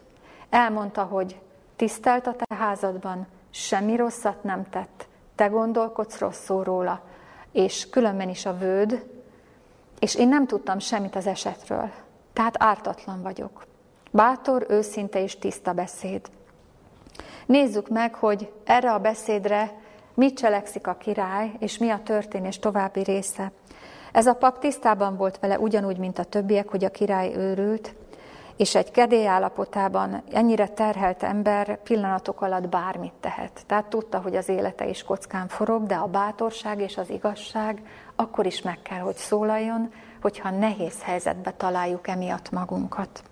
[0.50, 1.40] Elmondta, hogy
[1.76, 7.02] tisztelt a te házadban, semmi rosszat nem tett, te gondolkodsz rosszul róla,
[7.52, 9.06] és különben is a vőd,
[10.00, 11.90] és én nem tudtam semmit az esetről.
[12.34, 13.66] Tehát ártatlan vagyok.
[14.12, 16.22] Bátor, őszinte és tiszta beszéd.
[17.46, 19.74] Nézzük meg, hogy erre a beszédre
[20.18, 23.52] mit cselekszik a király, és mi a történés további része.
[24.12, 27.96] Ez a pap tisztában volt vele ugyanúgy, mint a többiek, hogy a király őrült,
[28.56, 33.64] és egy kedély állapotában ennyire terhelt ember pillanatok alatt bármit tehet.
[33.66, 37.82] Tehát tudta, hogy az élete is kockán forog, de a bátorság és az igazság
[38.16, 43.24] akkor is meg kell, hogy szólaljon, hogyha nehéz helyzetbe találjuk emiatt magunkat.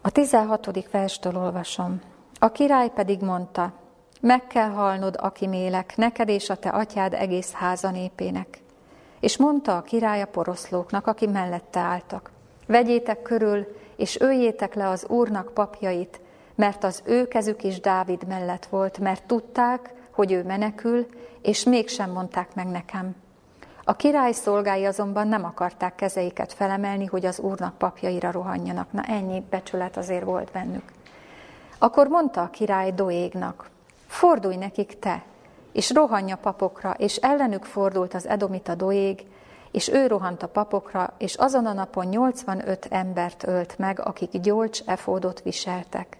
[0.00, 0.90] A 16.
[0.90, 2.00] verstől olvasom.
[2.38, 3.72] A király pedig mondta,
[4.20, 8.62] meg kell halnod, aki mélek, neked és a te atyád egész háza népének.
[9.20, 12.30] És mondta a király a poroszlóknak, aki mellette álltak,
[12.66, 16.20] vegyétek körül, és öljétek le az úrnak papjait,
[16.54, 21.06] mert az ő kezük is Dávid mellett volt, mert tudták, hogy ő menekül,
[21.42, 23.14] és mégsem mondták meg nekem.
[23.84, 28.92] A király szolgái azonban nem akarták kezeiket felemelni, hogy az úrnak papjaira rohanjanak.
[28.92, 30.84] Na ennyi becsület azért volt bennük.
[31.78, 33.69] Akkor mondta a király Doégnak,
[34.10, 35.22] fordulj nekik te,
[35.72, 39.26] és rohanja papokra, és ellenük fordult az edomita Doég,
[39.70, 44.80] és ő rohant a papokra, és azon a napon 85 embert ölt meg, akik gyolcs
[44.86, 46.18] efódot viseltek.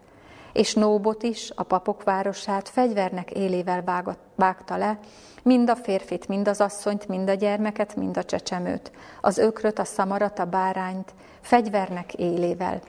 [0.53, 4.98] És Nóbot is, a papok városát fegyvernek élével vágta le,
[5.42, 9.85] mind a férfit, mind az asszonyt, mind a gyermeket, mind a csecsemőt, az ökröt, a
[9.85, 12.81] szamarat, a bárányt, fegyvernek élével.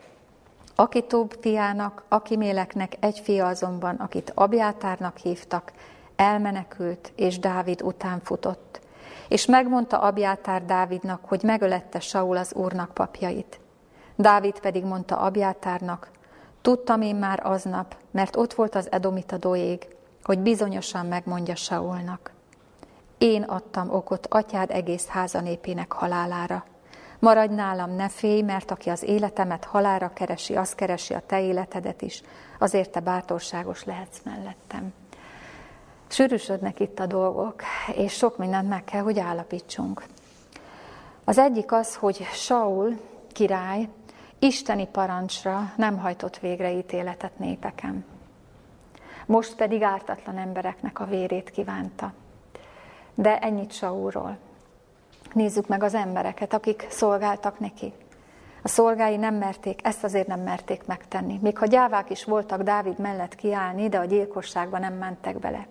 [0.82, 5.72] Aki több fiának, aki méleknek egy fia azonban, akit Abjátárnak hívtak,
[6.16, 8.80] elmenekült, és Dávid után futott.
[9.28, 13.60] És megmondta Abjátár Dávidnak, hogy megölette Saul az úrnak papjait.
[14.16, 16.10] Dávid pedig mondta Abjátárnak,
[16.62, 19.88] tudtam én már aznap, mert ott volt az Edomita doég,
[20.24, 22.32] hogy bizonyosan megmondja Saulnak.
[23.18, 26.66] Én adtam okot atyád egész házanépének halálára.
[27.22, 32.02] Maradj nálam, ne félj, mert aki az életemet halára keresi, az keresi a te életedet
[32.02, 32.22] is,
[32.60, 34.94] azért te bátorságos lehetsz mellettem.
[36.08, 37.62] Sűrűsödnek itt a dolgok,
[37.96, 40.04] és sok mindent meg kell, hogy állapítsunk.
[41.24, 43.00] Az egyik az, hogy Saul
[43.32, 43.88] király
[44.40, 48.06] isteni parancsra nem hajtott végre ítéletet népeken.
[49.26, 52.14] Most pedig ártatlan embereknek a vérét kívánta.
[53.16, 54.38] De ennyit Saulról.
[55.34, 57.94] Nézzük meg az embereket, akik szolgáltak neki.
[58.64, 61.40] A szolgái nem merték, ezt azért nem merték megtenni.
[61.42, 65.68] Még ha gyávák is voltak Dávid mellett kiállni, de a gyilkosságba nem mentek bele.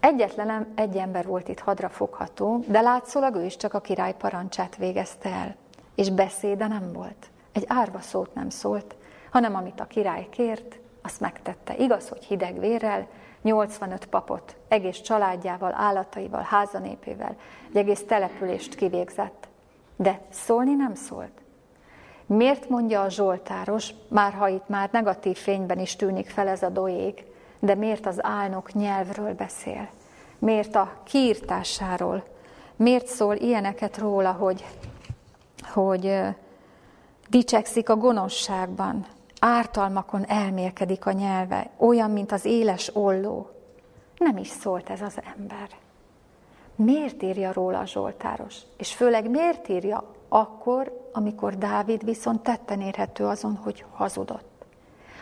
[0.00, 4.76] Egyetlen egy ember volt itt hadra fogható, de látszólag ő is csak a király parancsát
[4.76, 5.56] végezte el.
[5.94, 7.26] És beszéde nem volt.
[7.52, 8.96] egy árva szót nem szólt,
[9.30, 11.76] hanem amit a király kért, azt megtette.
[11.76, 13.06] Igaz, hogy hideg vérrel,
[13.46, 17.36] 85 papot, egész családjával, állataival, házanépével,
[17.68, 19.48] egy egész települést kivégzett.
[19.96, 21.30] De szólni nem szólt.
[22.26, 26.68] Miért mondja a Zsoltáros, már ha itt már negatív fényben is tűnik fel ez a
[26.68, 27.24] doég,
[27.58, 29.88] de miért az álnok nyelvről beszél?
[30.38, 32.24] Miért a kiírtásáról?
[32.76, 34.64] Miért szól ilyeneket róla, hogy,
[35.72, 36.18] hogy
[37.28, 39.06] dicsekszik a gonoszságban,
[39.40, 43.50] ártalmakon elmélkedik a nyelve, olyan, mint az éles olló.
[44.18, 45.68] Nem is szólt ez az ember.
[46.74, 48.56] Miért írja róla a Zsoltáros?
[48.76, 54.64] És főleg miért írja akkor, amikor Dávid viszont tetten érhető azon, hogy hazudott?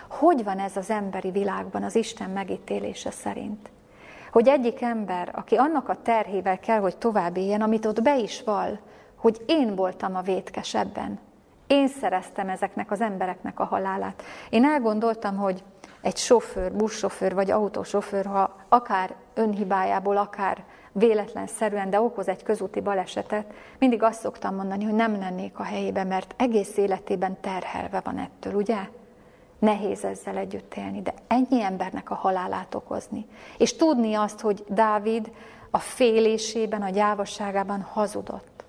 [0.08, 3.70] Hogy van ez az emberi világban az Isten megítélése szerint?
[4.32, 8.42] Hogy egyik ember, aki annak a terhével kell, hogy tovább éljen, amit ott be is
[8.42, 8.78] val,
[9.14, 11.18] hogy én voltam a vétkes ebben,
[11.74, 14.22] én szereztem ezeknek az embereknek a halálát.
[14.50, 15.62] Én elgondoltam, hogy
[16.00, 23.52] egy sofőr, buszsofőr vagy autósofőr, ha akár önhibájából, akár véletlenszerűen, de okoz egy közúti balesetet,
[23.78, 28.54] mindig azt szoktam mondani, hogy nem lennék a helyébe, mert egész életében terhelve van ettől,
[28.54, 28.78] ugye?
[29.58, 33.26] Nehéz ezzel együtt élni, de ennyi embernek a halálát okozni.
[33.58, 35.30] És tudni azt, hogy Dávid
[35.70, 38.64] a félésében, a gyávasságában hazudott.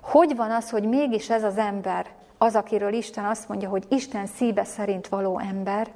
[0.00, 2.06] Hogy van az, hogy mégis ez az ember
[2.42, 5.88] az, akiről Isten azt mondja, hogy Isten szíve szerint való ember,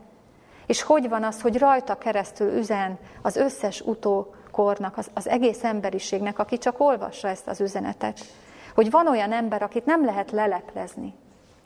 [0.66, 6.38] és hogy van az, hogy rajta keresztül üzen az összes utókornak, az, az egész emberiségnek,
[6.38, 8.20] aki csak olvassa ezt az üzenetet,
[8.74, 11.14] hogy van olyan ember, akit nem lehet leleplezni,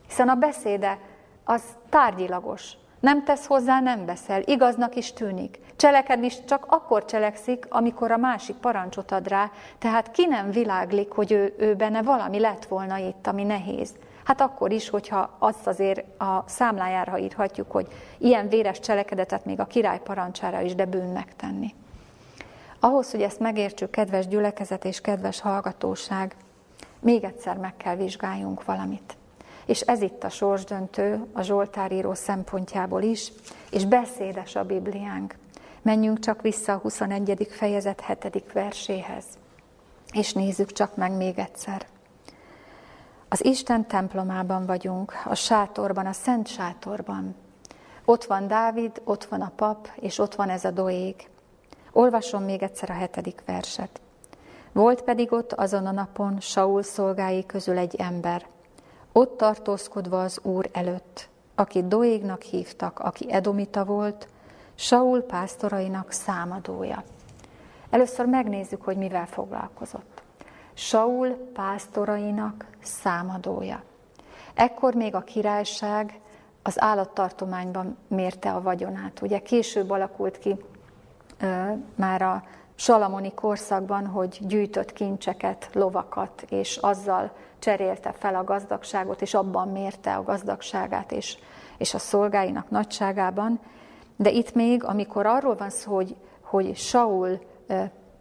[0.07, 0.99] hiszen a beszéde
[1.45, 5.59] az tárgyilagos, nem tesz hozzá, nem beszél, igaznak is tűnik.
[5.77, 11.11] Cselekedni is csak akkor cselekszik, amikor a másik parancsot ad rá, tehát ki nem világlik,
[11.11, 13.95] hogy ő, ő benne valami lett volna itt, ami nehéz.
[14.29, 17.87] Hát akkor is, hogyha azt azért a számlájára írhatjuk, hogy
[18.19, 21.75] ilyen véres cselekedetet még a király parancsára is, de bűnnek tenni.
[22.81, 26.37] Ahhoz, hogy ezt megértsük, kedves gyülekezet és kedves hallgatóság,
[27.01, 29.17] még egyszer meg kell vizsgáljunk valamit.
[29.65, 33.33] És ez itt a sorsdöntő a Zsoltáríró szempontjából is,
[33.71, 35.35] és beszédes a Bibliánk.
[35.83, 37.49] Menjünk csak vissza a 21.
[37.51, 38.53] fejezet 7.
[38.53, 39.25] verséhez,
[40.13, 41.87] és nézzük csak meg még egyszer.
[43.31, 47.35] Az Isten templomában vagyunk, a sátorban, a szent sátorban.
[48.05, 51.15] Ott van Dávid, ott van a pap, és ott van ez a doég.
[51.93, 54.01] Olvasom még egyszer a hetedik verset.
[54.73, 58.47] Volt pedig ott azon a napon Saul szolgái közül egy ember,
[59.13, 64.29] ott tartózkodva az Úr előtt, akit Doégnak hívtak, aki Edomita volt,
[64.75, 67.05] Saul pásztorainak számadója.
[67.91, 70.18] Először megnézzük, hogy mivel foglalkozott.
[70.79, 73.83] Saul pásztorainak számadója.
[74.55, 76.21] Ekkor még a királyság
[76.63, 79.23] az állattartományban mérte a vagyonát.
[79.23, 80.57] Ugye később alakult ki
[81.41, 82.43] ö, már a
[82.75, 90.15] salamoni korszakban, hogy gyűjtött kincseket, lovakat, és azzal cserélte fel a gazdagságot, és abban mérte
[90.15, 91.39] a gazdagságát és,
[91.79, 93.61] és a szolgáinak nagyságában.
[94.17, 97.39] De itt még, amikor arról van szó, hogy, hogy Saul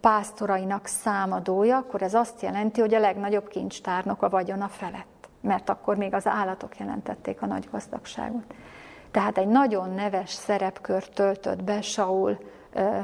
[0.08, 5.96] pásztorainak számadója, akkor ez azt jelenti, hogy a legnagyobb kincstárnok a vagyona felett, mert akkor
[5.96, 8.54] még az állatok jelentették a nagy gazdagságot.
[9.10, 12.38] Tehát egy nagyon neves szerepkört töltött be Saul
[12.74, 12.98] uh,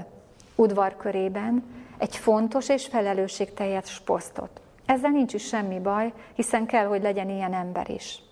[0.55, 1.64] udvarkörében,
[1.99, 4.61] egy fontos és felelősségteljes posztot.
[4.87, 8.23] Ezzel nincs is semmi baj, hiszen kell, hogy legyen ilyen ember is.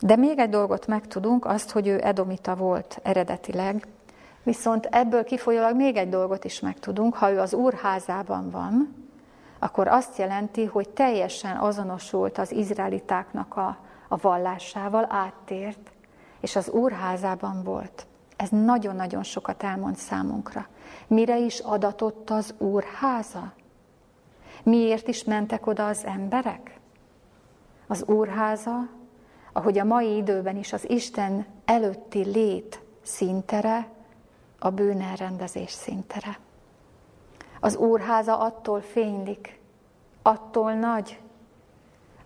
[0.00, 3.86] De még egy dolgot megtudunk, azt, hogy ő Edomita volt eredetileg,
[4.44, 8.94] viszont ebből kifolyólag még egy dolgot is megtudunk, ha ő az úrházában van,
[9.58, 13.76] akkor azt jelenti, hogy teljesen azonosult az izraelitáknak a,
[14.08, 15.92] a vallásával, áttért,
[16.40, 18.06] és az úrházában volt.
[18.36, 20.66] Ez nagyon-nagyon sokat elmond számunkra.
[21.06, 23.52] Mire is adatott az úrháza?
[24.62, 26.78] Miért is mentek oda az emberek?
[27.86, 28.88] Az úrháza,
[29.52, 33.88] ahogy a mai időben is az Isten előtti lét szintere,
[34.58, 36.38] a bűnelrendezés szintere.
[37.60, 39.60] Az úrháza attól fénylik,
[40.22, 41.20] attól nagy,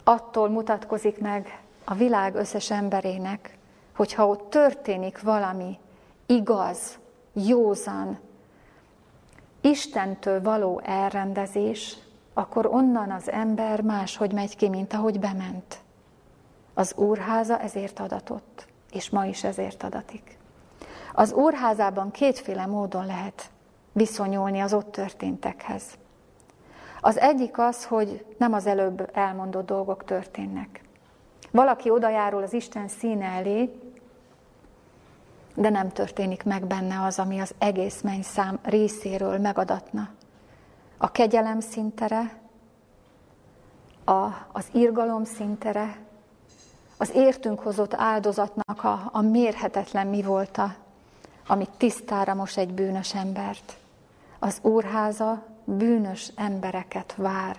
[0.04, 3.58] attól mutatkozik meg a világ összes emberének,
[3.96, 5.78] hogyha ott történik valami
[6.26, 6.98] igaz,
[7.32, 8.18] józan,
[9.60, 11.96] Istentől való elrendezés,
[12.34, 15.78] akkor onnan az ember máshogy megy ki, mint ahogy bement.
[16.74, 20.37] Az úrháza ezért adatott, és ma is ezért adatik.
[21.12, 23.50] Az úrházában kétféle módon lehet
[23.92, 25.82] viszonyulni az ott történtekhez.
[27.00, 30.82] Az egyik az, hogy nem az előbb elmondott dolgok történnek.
[31.50, 33.70] Valaki odajárul az Isten színe elé,
[35.54, 40.08] de nem történik meg benne az, ami az egész szám részéről megadatna.
[40.96, 42.40] A kegyelem szintere,
[44.04, 45.96] a, az irgalom szintere,
[46.96, 50.74] az értünk hozott áldozatnak a, a mérhetetlen mi volta,
[51.48, 53.76] amit tisztára most egy bűnös embert.
[54.38, 57.56] Az úrháza bűnös embereket vár.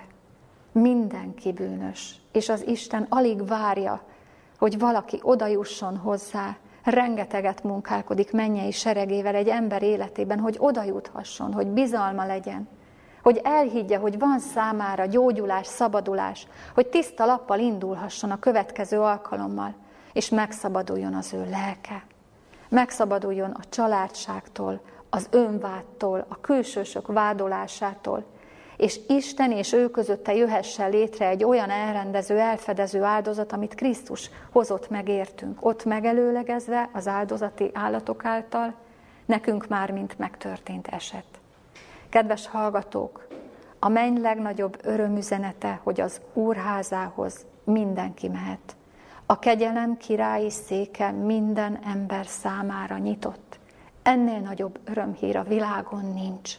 [0.72, 4.02] Mindenki bűnös, és az Isten alig várja,
[4.58, 12.26] hogy valaki odajusson hozzá, rengeteget munkálkodik mennyei seregével egy ember életében, hogy odajuthasson, hogy bizalma
[12.26, 12.68] legyen,
[13.24, 19.74] hogy elhiggye, hogy van számára gyógyulás, szabadulás, hogy tiszta lappal indulhasson a következő alkalommal,
[20.14, 22.04] és megszabaduljon az ő lelke.
[22.70, 28.24] Megszabaduljon a családságtól, az önvádtól, a külsősök vádolásától,
[28.78, 34.90] és Isten és ő közötte jöhessen létre egy olyan elrendező, elfedező áldozat, amit Krisztus hozott
[34.90, 38.74] meg értünk, ott megelőlegezve az áldozati állatok által,
[39.26, 41.26] nekünk már mint megtörtént eset.
[42.10, 43.28] Kedves hallgatók,
[43.80, 48.76] a menny legnagyobb örömüzenete, hogy az úrházához mindenki mehet.
[49.32, 53.60] A kegyelem királyi széke minden ember számára nyitott.
[54.04, 56.54] Ennél nagyobb örömhír a világon nincs.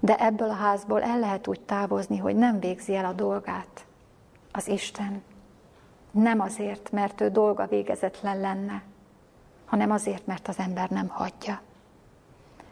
[0.00, 3.86] De ebből a házból el lehet úgy távozni, hogy nem végzi el a dolgát
[4.52, 5.22] az Isten.
[6.10, 8.82] Nem azért, mert ő dolga végezetlen lenne,
[9.66, 11.60] hanem azért, mert az ember nem hagyja.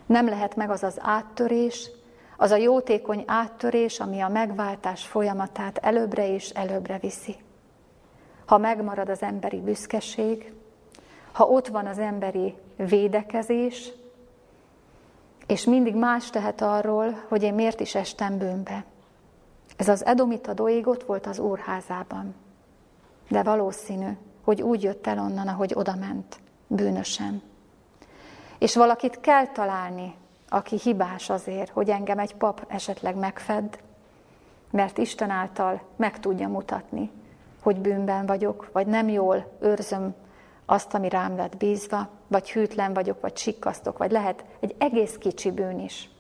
[0.07, 1.91] Nem lehet meg az az áttörés,
[2.37, 7.37] az a jótékony áttörés, ami a megváltás folyamatát előbbre és előbbre viszi.
[8.51, 10.53] Ha megmarad az emberi büszkeség,
[11.33, 13.93] ha ott van az emberi védekezés,
[15.47, 18.85] és mindig más tehet arról, hogy én miért is estem bűnbe.
[19.77, 22.35] Ez az edomita doig ott volt az úrházában,
[23.29, 24.11] de valószínű,
[24.45, 27.43] hogy úgy jött el onnan, ahogy odament, bűnösen.
[28.59, 30.15] És valakit kell találni,
[30.49, 33.79] aki hibás azért, hogy engem egy pap esetleg megfed,
[34.71, 37.11] mert Isten által meg tudja mutatni,
[37.63, 40.15] hogy bűnben vagyok, vagy nem jól őrzöm
[40.67, 45.51] azt, ami rám lett bízva, vagy hűtlen vagyok, vagy sikkasztok, vagy lehet egy egész kicsi
[45.51, 46.11] bűn is.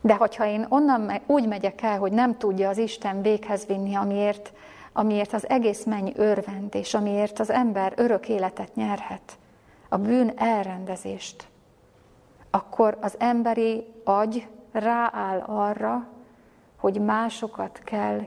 [0.00, 4.52] De hogyha én onnan úgy megyek el, hogy nem tudja az Isten véghez vinni, amiért,
[4.92, 9.38] amiért az egész menny örvend, és amiért az ember örök életet nyerhet,
[9.88, 11.48] a bűn elrendezést,
[12.50, 16.06] akkor az emberi agy rááll arra,
[16.84, 18.20] hogy másokat kell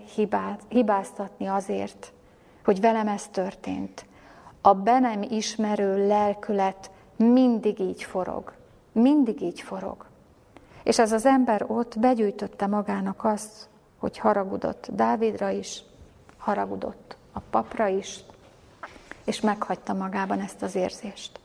[0.69, 2.13] hibáztatni azért,
[2.63, 4.05] hogy velem ez történt.
[4.61, 8.53] A be nem ismerő lelkület mindig így forog.
[8.91, 10.05] Mindig így forog.
[10.83, 15.83] És ez az ember ott begyűjtötte magának azt, hogy haragudott Dávidra is,
[16.37, 18.19] haragudott a papra is,
[19.23, 21.39] és meghagyta magában ezt az érzést.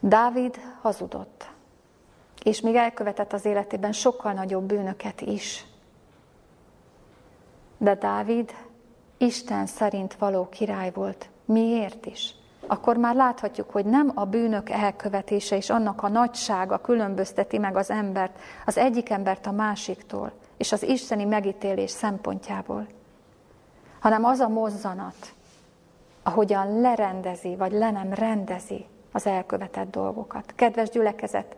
[0.00, 1.50] Dávid hazudott,
[2.42, 5.67] és még elkövetett az életében sokkal nagyobb bűnöket is.
[7.78, 8.52] De Dávid
[9.16, 11.28] Isten szerint való király volt.
[11.44, 12.34] Miért is?
[12.66, 17.90] Akkor már láthatjuk, hogy nem a bűnök elkövetése és annak a nagysága különbözteti meg az
[17.90, 22.86] embert, az egyik embert a másiktól, és az isteni megítélés szempontjából,
[24.00, 25.34] hanem az a mozzanat,
[26.22, 30.52] ahogyan lerendezi, vagy le nem rendezi az elkövetett dolgokat.
[30.54, 31.56] Kedves gyülekezet,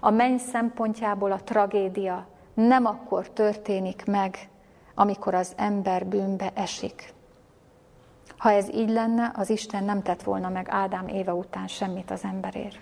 [0.00, 4.48] a menny szempontjából a tragédia nem akkor történik meg,
[4.94, 7.12] amikor az ember bűnbe esik.
[8.36, 12.24] Ha ez így lenne, az Isten nem tett volna meg Ádám éve után semmit az
[12.24, 12.78] emberért.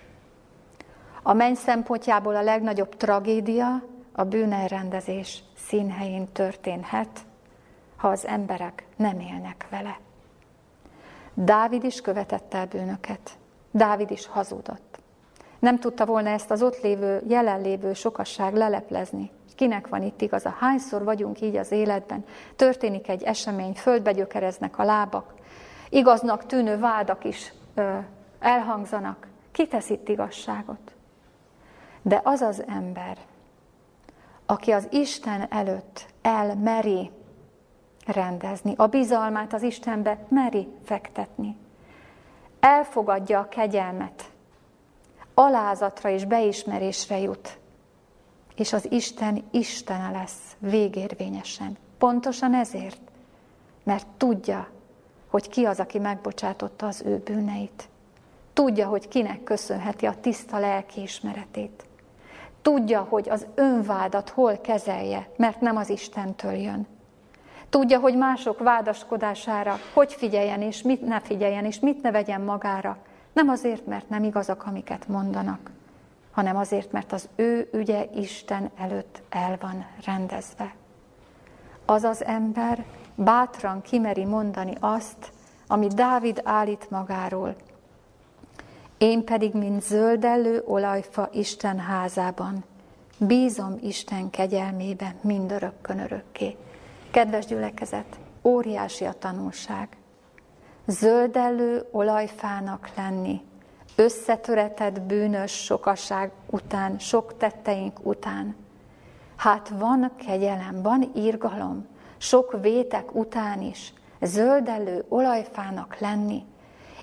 [1.23, 7.19] A menny szempontjából a legnagyobb tragédia a bűnelrendezés színhelyén történhet,
[7.95, 9.99] ha az emberek nem élnek vele.
[11.33, 13.37] Dávid is követett el bűnöket.
[13.71, 14.99] Dávid is hazudott.
[15.59, 19.31] Nem tudta volna ezt az ott lévő, jelenlévő sokasság leleplezni.
[19.59, 20.55] Kinek van itt igaza?
[20.59, 22.25] Hányszor vagyunk így az életben?
[22.55, 25.33] Történik egy esemény, földbe gyökereznek a lábak,
[25.89, 27.97] igaznak tűnő vádak is ö,
[28.39, 29.27] elhangzanak.
[29.51, 30.91] Ki tesz itt igazságot?
[32.01, 33.17] De az az ember,
[34.45, 37.11] aki az Isten előtt elmeri
[38.05, 41.57] rendezni, a bizalmát az Istenbe meri fektetni,
[42.59, 44.31] elfogadja a kegyelmet,
[45.33, 47.59] alázatra és beismerésre jut,
[48.59, 51.77] és az Isten Istene lesz végérvényesen.
[51.97, 53.01] Pontosan ezért,
[53.83, 54.67] mert tudja,
[55.29, 57.89] hogy ki az, aki megbocsátotta az ő bűneit.
[58.53, 61.85] Tudja, hogy kinek köszönheti a tiszta lelki ismeretét.
[62.61, 66.87] Tudja, hogy az önvádat hol kezelje, mert nem az Istentől jön.
[67.69, 72.97] Tudja, hogy mások vádaskodására hogy figyeljen és mit ne figyeljen és mit ne vegyen magára.
[73.33, 75.71] Nem azért, mert nem igazak, amiket mondanak,
[76.39, 80.75] hanem azért, mert az ő ügye Isten előtt el van rendezve.
[81.85, 82.85] Az az ember
[83.15, 85.31] bátran kimeri mondani azt,
[85.67, 87.55] amit Dávid állít magáról.
[88.97, 92.63] Én pedig, mint zöldellő olajfa Isten házában,
[93.17, 96.57] bízom Isten kegyelmébe mindörökkön örökké.
[97.11, 99.87] Kedves gyülekezet, óriási a tanulság.
[100.85, 103.41] Zöldellő olajfának lenni,
[103.99, 108.55] összetöretett bűnös sokaság után, sok tetteink után.
[109.35, 111.87] Hát van kegyelem, van írgalom,
[112.17, 116.45] sok vétek után is, zöldellő olajfának lenni.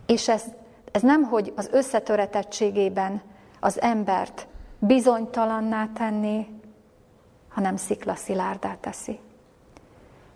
[0.06, 0.44] És ez,
[0.92, 3.22] ez nem, hogy az összetöretettségében
[3.60, 4.46] az embert
[4.78, 6.60] bizonytalanná tenni,
[7.48, 9.18] hanem sziklaszilárdá teszi.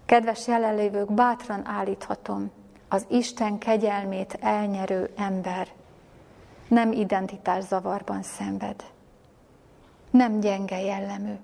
[0.07, 2.51] Kedves jelenlévők, bátran állíthatom,
[2.89, 5.69] az Isten kegyelmét elnyerő ember
[6.71, 8.85] nem identitás zavarban szenved.
[10.11, 11.35] Nem gyenge jellemű.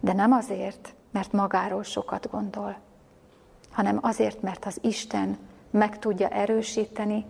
[0.00, 2.76] De nem azért, mert magáról sokat gondol,
[3.70, 5.38] hanem azért, mert az Isten
[5.70, 7.24] meg tudja erősíteni,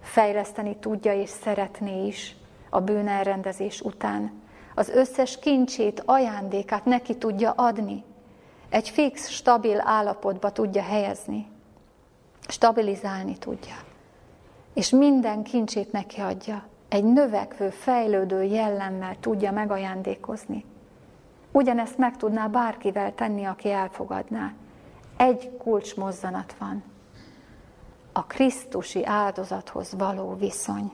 [0.00, 2.36] fejleszteni tudja és szeretné is
[2.70, 4.32] a bűnelrendezés után.
[4.74, 8.04] Az összes kincsét, ajándékát neki tudja adni,
[8.68, 11.46] egy fix, stabil állapotba tudja helyezni,
[12.48, 13.89] stabilizálni tudja.
[14.74, 16.64] És minden kincsét neki adja.
[16.88, 20.64] Egy növekvő, fejlődő jellemmel tudja megajándékozni.
[21.52, 24.52] Ugyanezt meg tudná bárkivel tenni, aki elfogadná.
[25.16, 26.82] Egy kulcsmozzanat van.
[28.12, 30.92] A Krisztusi áldozathoz való viszony.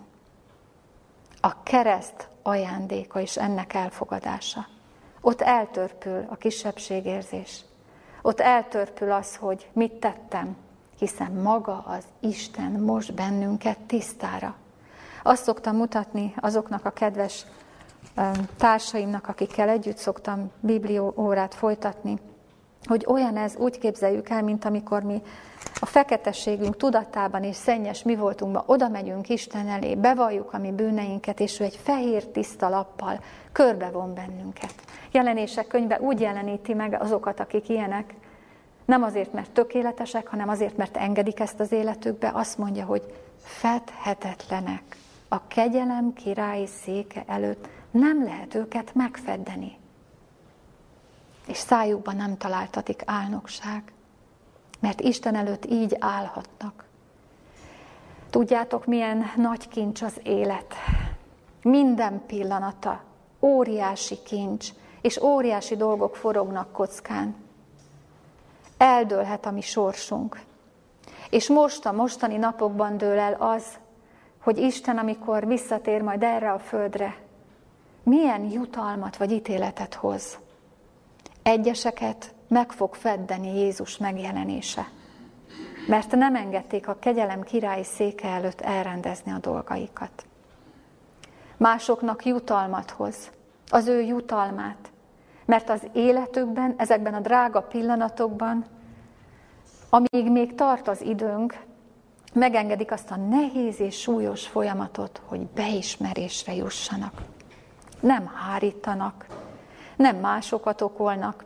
[1.41, 4.67] A kereszt ajándéka és ennek elfogadása.
[5.21, 7.65] Ott eltörpül a kisebbségérzés.
[8.23, 10.57] Ott eltörpül az, hogy mit tettem,
[10.99, 14.55] hiszen maga az Isten most bennünket tisztára.
[15.23, 17.47] Azt szoktam mutatni azoknak a kedves
[18.57, 22.19] társaimnak, akikkel együtt szoktam biblió órát folytatni,
[22.85, 25.23] hogy olyan ez, úgy képzeljük el, mint amikor mi
[25.81, 31.41] a feketességünk tudatában és szennyes mi voltunkban oda megyünk Isten elé, bevalljuk a mi bűneinket,
[31.41, 33.21] és ő egy fehér tiszta lappal
[33.53, 34.75] körbevon bennünket.
[35.13, 38.15] Jelenések könyve úgy jeleníti meg azokat, akik ilyenek,
[38.87, 43.03] nem azért, mert tökéletesek, hanem azért, mert engedik ezt az életükbe, azt mondja, hogy
[43.43, 44.97] fedhetetlenek.
[45.29, 49.79] A kegyelem királyi széke előtt nem lehet őket megfeddeni.
[51.47, 53.93] És szájukban nem találtatik álnokság,
[54.81, 56.85] mert Isten előtt így állhatnak.
[58.31, 60.75] Tudjátok, milyen nagy kincs az élet.
[61.63, 63.03] Minden pillanata
[63.41, 64.69] óriási kincs,
[65.01, 67.46] és óriási dolgok forognak kockán.
[68.79, 70.41] Eldőlhet a mi sorsunk.
[71.31, 73.65] És most a mostani napokban dől el az,
[74.43, 77.17] hogy Isten, amikor visszatér majd erre a földre,
[78.03, 80.39] milyen jutalmat vagy ítéletet hoz.
[81.43, 84.89] Egyeseket meg fog feddeni Jézus megjelenése,
[85.87, 90.27] mert nem engedték a kegyelem királyi széke előtt elrendezni a dolgaikat.
[91.57, 93.31] Másoknak jutalmat hoz,
[93.69, 94.91] az ő jutalmát,
[95.47, 98.65] mert az életükben, ezekben a drága pillanatokban,
[99.89, 101.65] amíg még tart az időnk,
[102.33, 107.23] megengedik azt a nehéz és súlyos folyamatot, hogy beismerésre jussanak.
[108.01, 109.27] Nem hárítanak,
[109.97, 111.45] nem másokat okolnak,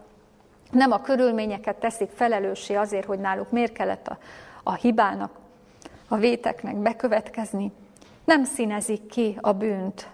[0.70, 4.18] nem a körülményeket teszik felelőssé azért, hogy náluk miért kellett a,
[4.62, 5.38] a hibának,
[6.08, 7.72] a véteknek bekövetkezni.
[8.24, 10.08] Nem színezik ki a bűnt,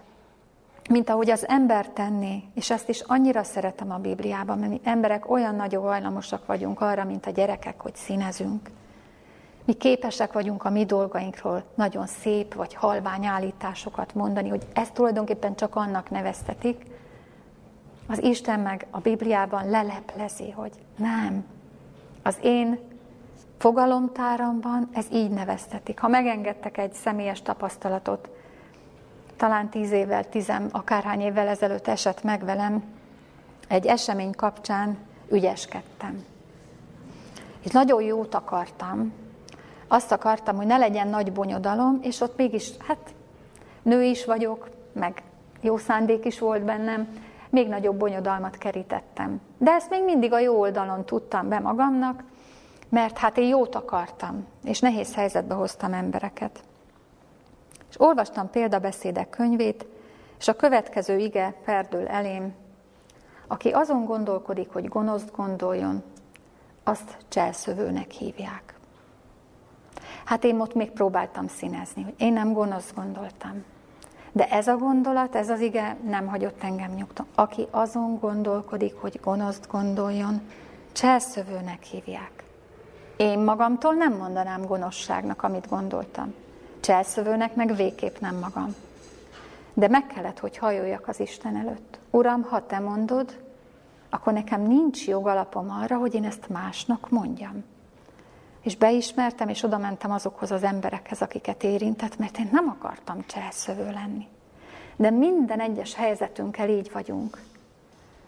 [0.87, 5.29] mint ahogy az ember tenné, és ezt is annyira szeretem a Bibliában, mert mi emberek
[5.29, 8.69] olyan nagyon hajlamosak vagyunk arra, mint a gyerekek, hogy színezünk.
[9.65, 15.55] Mi képesek vagyunk a mi dolgainkról nagyon szép vagy halvány állításokat mondani, hogy ezt tulajdonképpen
[15.55, 16.85] csak annak neveztetik.
[18.07, 21.45] Az Isten meg a Bibliában leleplezi, hogy nem.
[22.23, 22.79] Az én
[23.57, 25.99] fogalomtáramban ez így neveztetik.
[25.99, 28.29] Ha megengedtek egy személyes tapasztalatot,
[29.37, 32.83] talán tíz évvel, tizem, akárhány évvel ezelőtt esett meg velem,
[33.67, 34.97] egy esemény kapcsán
[35.29, 36.25] ügyeskedtem.
[37.63, 39.13] És nagyon jót akartam,
[39.87, 43.13] azt akartam, hogy ne legyen nagy bonyodalom, és ott mégis, hát
[43.81, 45.21] nő is vagyok, meg
[45.61, 47.07] jó szándék is volt bennem,
[47.49, 49.41] még nagyobb bonyodalmat kerítettem.
[49.57, 52.23] De ezt még mindig a jó oldalon tudtam be magamnak,
[52.89, 56.59] mert hát én jót akartam, és nehéz helyzetbe hoztam embereket.
[57.97, 59.85] És olvastam példabeszédek könyvét,
[60.39, 62.53] és a következő ige perdül elém,
[63.47, 66.03] aki azon gondolkodik, hogy gonoszt gondoljon,
[66.83, 68.73] azt cselszövőnek hívják.
[70.25, 73.63] Hát én ott még próbáltam színezni, hogy én nem gonosz gondoltam.
[74.31, 77.25] De ez a gondolat, ez az ige nem hagyott engem nyugton.
[77.35, 80.41] Aki azon gondolkodik, hogy gonoszt gondoljon,
[80.91, 82.43] cselszövőnek hívják.
[83.15, 86.33] Én magamtól nem mondanám gonoszságnak, amit gondoltam.
[86.87, 88.75] Cselszövőnek meg végképp nem magam.
[89.73, 91.99] De meg kellett, hogy hajoljak az Isten előtt.
[92.09, 93.43] Uram, ha te mondod,
[94.09, 97.63] akkor nekem nincs jogalapom arra, hogy én ezt másnak mondjam.
[98.61, 103.91] És beismertem, és oda mentem azokhoz az emberekhez, akiket érintett, mert én nem akartam cselszövő
[103.91, 104.27] lenni.
[104.95, 107.41] De minden egyes helyzetünkkel így vagyunk.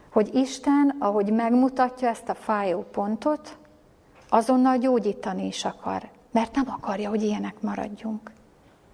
[0.10, 3.58] Hogy Isten, ahogy megmutatja ezt a fájó pontot,
[4.30, 8.38] azonnal gyógyítani is akar, mert nem akarja, hogy ilyenek maradjunk.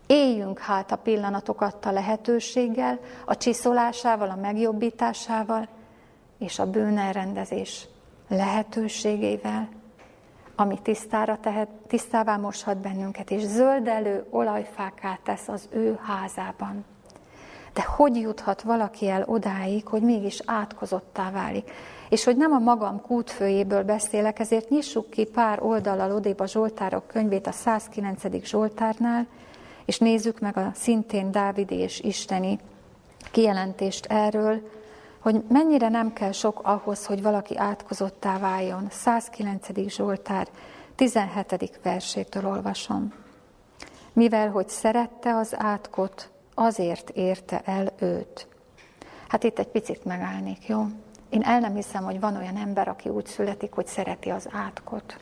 [0.07, 5.67] Éljünk hát a pillanatokat a lehetőséggel, a csiszolásával, a megjobbításával,
[6.37, 7.87] és a bűnelrendezés
[8.27, 9.69] lehetőségével,
[10.55, 16.85] ami tisztára tehet, tisztává moshat bennünket, és zöldelő olajfáká tesz az ő házában.
[17.73, 21.71] De hogy juthat valaki el odáig, hogy mégis átkozottá válik?
[22.09, 27.07] És hogy nem a magam kútfőjéből beszélek, ezért nyissuk ki pár oldalal odébb a Zsoltárok
[27.07, 28.43] könyvét a 109.
[28.43, 29.27] Zsoltárnál,
[29.85, 32.59] és nézzük meg a szintén Dávidi és Isteni
[33.31, 34.61] kijelentést erről,
[35.19, 38.87] hogy mennyire nem kell sok ahhoz, hogy valaki átkozottá váljon.
[38.89, 39.67] 109.
[39.87, 40.47] Zsoltár
[40.95, 41.79] 17.
[41.83, 43.13] versétől olvasom.
[44.13, 48.47] Mivel, hogy szerette az átkot, azért érte el őt.
[49.27, 50.85] Hát itt egy picit megállnék, jó?
[51.29, 55.19] Én el nem hiszem, hogy van olyan ember, aki úgy születik, hogy szereti az átkot.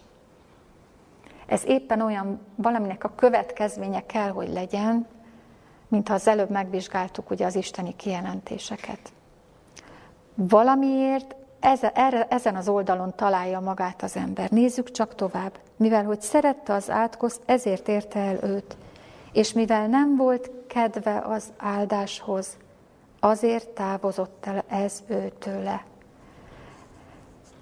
[1.54, 5.08] Ez éppen olyan valaminek a következménye kell, hogy legyen,
[5.88, 8.99] mint ha az előbb megvizsgáltuk ugye az isteni kijelentéseket.
[10.36, 11.36] Valamiért
[12.30, 14.49] ezen az oldalon találja magát az ember.
[14.49, 15.60] Nézzük csak tovább.
[15.76, 18.78] Mivel, hogy szerette az átkozt, ezért érte el őt.
[19.32, 22.58] És mivel nem volt kedve az áldáshoz,
[23.20, 25.84] azért távozott el ez őtőle.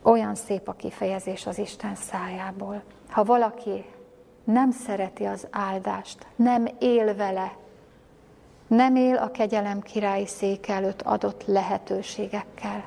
[0.01, 2.83] Olyan szép a kifejezés az Isten szájából.
[3.09, 3.85] Ha valaki
[4.43, 7.55] nem szereti az áldást, nem él vele,
[8.67, 12.83] nem él a kegyelem királyi szék előtt adott lehetőségekkel.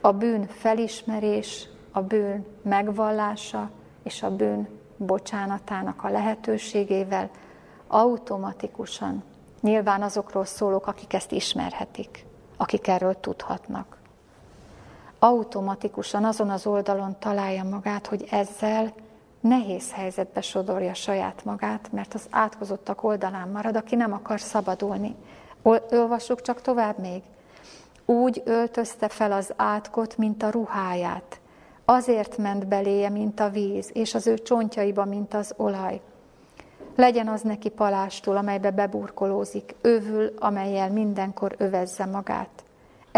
[0.00, 3.70] A bűn felismerés, a bűn megvallása
[4.02, 7.30] és a bűn bocsánatának a lehetőségével
[7.86, 9.22] automatikusan,
[9.60, 13.97] nyilván azokról szólok, akik ezt ismerhetik, akik erről tudhatnak.
[15.18, 18.92] Automatikusan azon az oldalon találja magát, hogy ezzel
[19.40, 25.14] nehéz helyzetbe sodorja saját magát, mert az átkozottak oldalán marad, aki nem akar szabadulni.
[25.90, 27.22] Olvassuk csak tovább még.
[28.04, 31.40] Úgy öltözte fel az átkot, mint a ruháját.
[31.84, 36.00] Azért ment beléje, mint a víz, és az ő csontjaiba, mint az olaj.
[36.96, 42.64] Legyen az neki palástól, amelybe beburkolózik, övül, amelyel mindenkor övezze magát.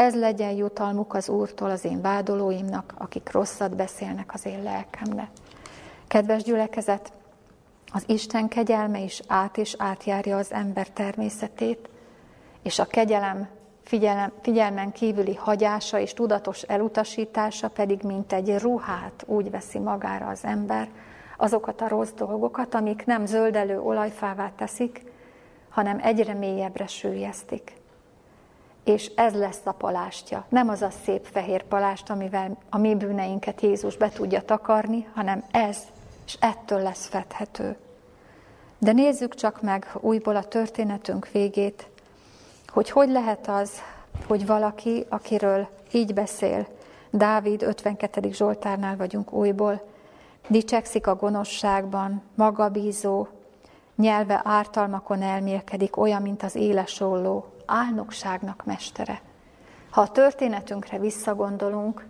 [0.01, 5.29] Ez legyen jutalmuk az Úrtól az én vádolóimnak, akik rosszat beszélnek az én lelkemnek.
[6.09, 7.13] Kedves gyülekezet,
[7.93, 11.89] az Isten kegyelme is át és átjárja az ember természetét,
[12.63, 13.49] és a kegyelem
[13.83, 20.45] figyelem, figyelmen kívüli hagyása és tudatos elutasítása pedig mint egy ruhát úgy veszi magára az
[20.45, 20.89] ember,
[21.37, 25.03] azokat a rossz dolgokat, amik nem zöldelő olajfává teszik,
[25.69, 27.80] hanem egyre mélyebbre sűjesztik.
[28.91, 30.45] És ez lesz a palástja.
[30.49, 35.45] Nem az a szép fehér palást, amivel a mi bűneinket Jézus be tudja takarni, hanem
[35.51, 35.79] ez
[36.27, 37.77] és ettől lesz fedhető.
[38.79, 41.89] De nézzük csak meg újból a történetünk végét,
[42.69, 43.71] hogy hogy lehet az,
[44.27, 46.67] hogy valaki, akiről így beszél,
[47.11, 48.33] Dávid 52.
[48.33, 49.83] Zsoltárnál vagyunk újból,
[50.49, 53.27] dicsekszik a gonoszságban, magabízó,
[54.01, 59.21] nyelve ártalmakon elmélkedik, olyan, mint az éles olló, álnokságnak mestere.
[59.91, 62.07] Ha a történetünkre visszagondolunk,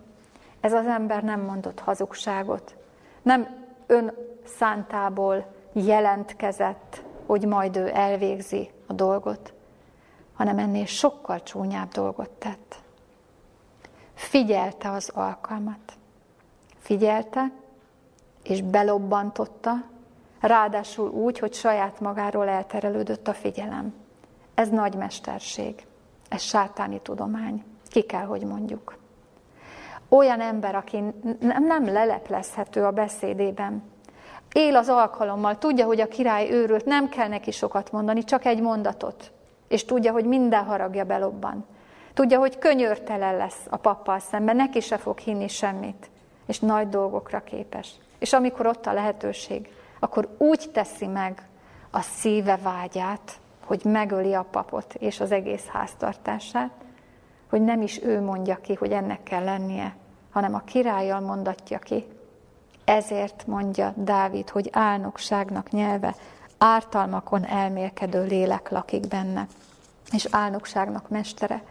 [0.59, 2.75] ez az ember nem mondott hazugságot,
[3.21, 3.47] nem
[3.87, 4.13] ön
[4.57, 9.53] szántából jelentkezett, hogy majd ő elvégzi a dolgot,
[10.33, 12.81] hanem ennél sokkal csúnyább dolgot tett.
[14.13, 15.93] Figyelte az alkalmat.
[16.77, 17.51] Figyelte,
[18.43, 19.71] és belobbantotta,
[20.41, 23.93] ráadásul úgy, hogy saját magáról elterelődött a figyelem.
[24.53, 25.85] Ez nagy mesterség,
[26.29, 28.99] ez sátáni tudomány, ki kell, hogy mondjuk
[30.11, 31.03] olyan ember, aki
[31.39, 33.83] nem leleplezhető a beszédében.
[34.51, 38.61] Él az alkalommal, tudja, hogy a király őrült, nem kell neki sokat mondani, csak egy
[38.61, 39.31] mondatot.
[39.67, 41.65] És tudja, hogy minden haragja belobban.
[42.13, 46.09] Tudja, hogy könyörtelen lesz a pappal szemben, neki se fog hinni semmit.
[46.45, 47.91] és nagy dolgokra képes.
[48.19, 49.69] És amikor ott a lehetőség,
[50.03, 51.47] akkor úgy teszi meg
[51.91, 56.71] a szíve vágyát, hogy megöli a papot és az egész háztartását,
[57.49, 59.95] hogy nem is ő mondja ki, hogy ennek kell lennie,
[60.31, 62.05] hanem a királlyal mondatja ki.
[62.85, 66.15] Ezért mondja Dávid, hogy álnokságnak nyelve,
[66.57, 69.47] ártalmakon elmélkedő lélek lakik benne,
[70.11, 71.63] és álnokságnak mestere.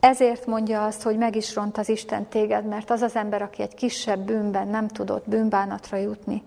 [0.00, 3.62] Ezért mondja azt, hogy meg is ront az Isten téged, mert az az ember, aki
[3.62, 6.42] egy kisebb bűnben nem tudott bűnbánatra jutni,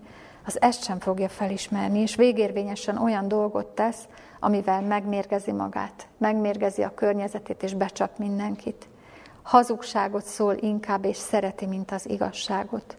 [0.46, 4.08] az ezt sem fogja felismerni, és végérvényesen olyan dolgot tesz,
[4.40, 8.88] amivel megmérgezi magát, megmérgezi a környezetét, és becsap mindenkit.
[9.42, 12.96] Hazugságot szól inkább, és szereti, mint az igazságot.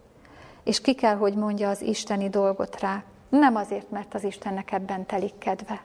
[0.64, 5.06] És ki kell, hogy mondja az isteni dolgot rá, nem azért, mert az Istennek ebben
[5.06, 5.82] telik kedve.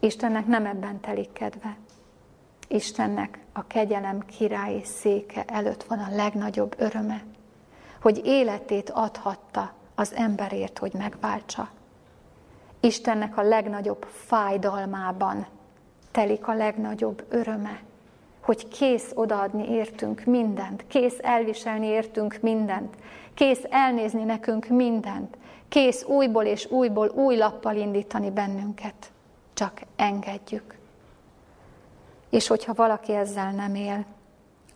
[0.00, 1.76] Istennek nem ebben telik kedve.
[2.68, 7.24] Istennek a kegyelem királyi széke előtt van a legnagyobb öröme,
[8.00, 11.68] hogy életét adhatta az emberért, hogy megváltsa.
[12.80, 15.46] Istennek a legnagyobb fájdalmában
[16.10, 17.80] telik a legnagyobb öröme,
[18.40, 22.94] hogy kész odaadni értünk mindent, kész elviselni értünk mindent,
[23.34, 25.36] kész elnézni nekünk mindent,
[25.68, 29.12] kész újból és újból új lappal indítani bennünket.
[29.54, 30.74] Csak engedjük.
[32.30, 34.04] És hogyha valaki ezzel nem él,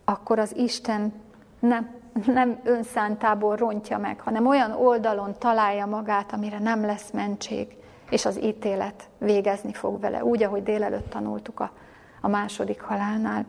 [0.05, 1.13] akkor az Isten
[1.59, 7.77] nem, nem önszántából rontja meg, hanem olyan oldalon találja magát, amire nem lesz mentség,
[8.11, 11.73] és az ítélet végezni fog vele, úgy, ahogy délelőtt tanultuk a,
[12.21, 13.45] a második halálnál.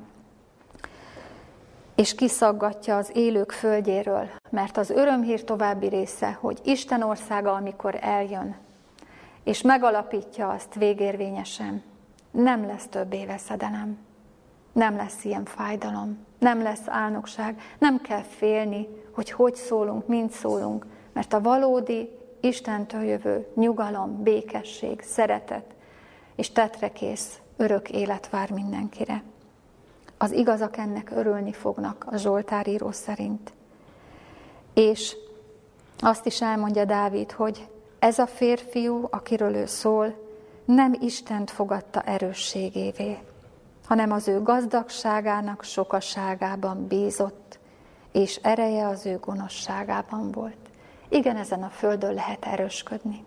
[1.96, 8.56] És kiszaggatja az élők földjéről, mert az örömhír további része, hogy Isten országa, amikor eljön,
[9.44, 11.84] és megalapítja azt végérvényesen,
[12.32, 13.98] nem lesz több éveszedelem,
[14.72, 20.86] nem lesz ilyen fájdalom, nem lesz álnokság, nem kell félni, hogy hogy szólunk, mint szólunk,
[21.14, 25.66] mert a valódi Istentől jövő nyugalom, békesség, szeretet
[26.36, 29.24] és tetrekész örök élet vár mindenkire.
[30.18, 33.54] Az igazak ennek örülni fognak a Zsoltár író szerint.
[34.74, 35.16] És
[36.00, 37.68] azt is elmondja Dávid, hogy
[38.00, 40.16] ez a férfiú, akiről ő szól,
[40.66, 43.18] nem Istent fogadta erősségévé,
[43.94, 47.60] hanem az ő gazdagságának sokaságában bízott,
[48.12, 50.58] és ereje az ő gonoszságában volt.
[51.10, 53.26] Igen, ezen a földön lehet erősködni,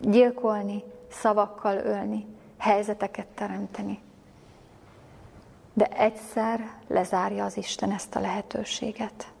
[0.00, 2.26] gyilkolni, szavakkal ölni,
[2.58, 3.98] helyzeteket teremteni.
[5.72, 9.32] De egyszer lezárja az Isten ezt a lehetőséget.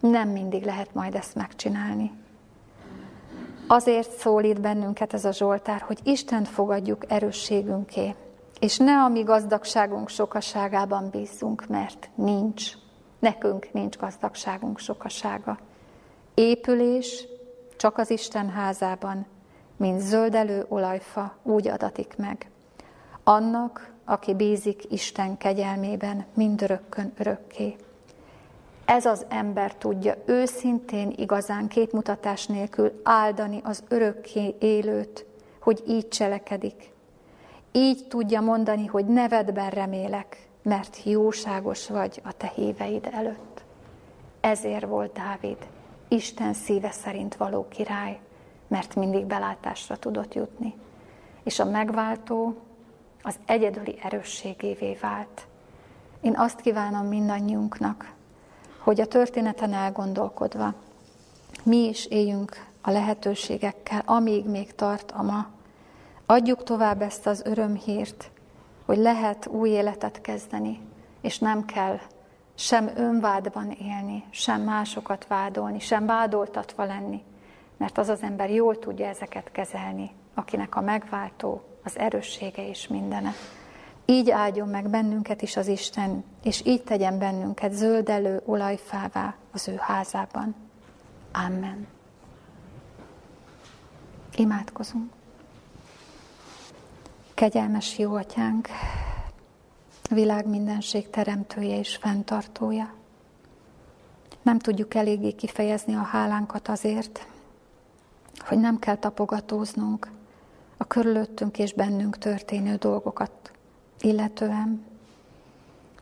[0.00, 2.12] Nem mindig lehet majd ezt megcsinálni.
[3.66, 8.14] Azért szólít bennünket ez a Zsoltár, hogy Istent fogadjuk erősségünké,
[8.60, 12.72] és ne a mi gazdagságunk sokaságában bízzunk, mert nincs.
[13.18, 15.58] Nekünk nincs gazdagságunk sokasága.
[16.34, 17.26] Épülés
[17.76, 19.26] csak az Isten házában,
[19.76, 22.50] mint zöldelő olajfa úgy adatik meg.
[23.24, 27.76] Annak, aki bízik Isten kegyelmében mindörökkön örökké.
[28.84, 35.26] Ez az ember tudja őszintén, igazán képmutatás nélkül áldani az örökké élőt,
[35.60, 36.92] hogy így cselekedik.
[37.72, 43.62] Így tudja mondani, hogy nevedben remélek, mert jóságos vagy a te híveid előtt.
[44.40, 45.56] Ezért volt Dávid
[46.08, 48.20] Isten szíve szerint való király,
[48.68, 50.74] mert mindig belátásra tudott jutni.
[51.42, 52.56] És a megváltó
[53.22, 55.46] az egyedüli erősségévé vált.
[56.20, 58.12] Én azt kívánom mindannyiunknak,
[58.78, 60.74] hogy a történeten elgondolkodva
[61.62, 65.46] mi is éljünk a lehetőségekkel, amíg még tart a ma.
[66.30, 68.30] Adjuk tovább ezt az örömhírt,
[68.84, 70.80] hogy lehet új életet kezdeni,
[71.20, 71.98] és nem kell
[72.54, 77.22] sem önvádban élni, sem másokat vádolni, sem vádoltatva lenni,
[77.76, 83.32] mert az az ember jól tudja ezeket kezelni, akinek a megváltó az erőssége és mindene.
[84.04, 89.76] Így áldjon meg bennünket is az Isten, és így tegyen bennünket zöldelő olajfává az ő
[89.78, 90.54] házában.
[91.32, 91.86] Amen.
[94.36, 95.16] Imádkozunk.
[97.38, 98.68] Kegyelmes jó atyánk,
[100.10, 102.94] világ mindenség teremtője és fenntartója.
[104.42, 107.26] Nem tudjuk eléggé kifejezni a hálánkat azért,
[108.38, 110.10] hogy nem kell tapogatóznunk
[110.76, 113.52] a körülöttünk és bennünk történő dolgokat
[114.00, 114.84] illetően,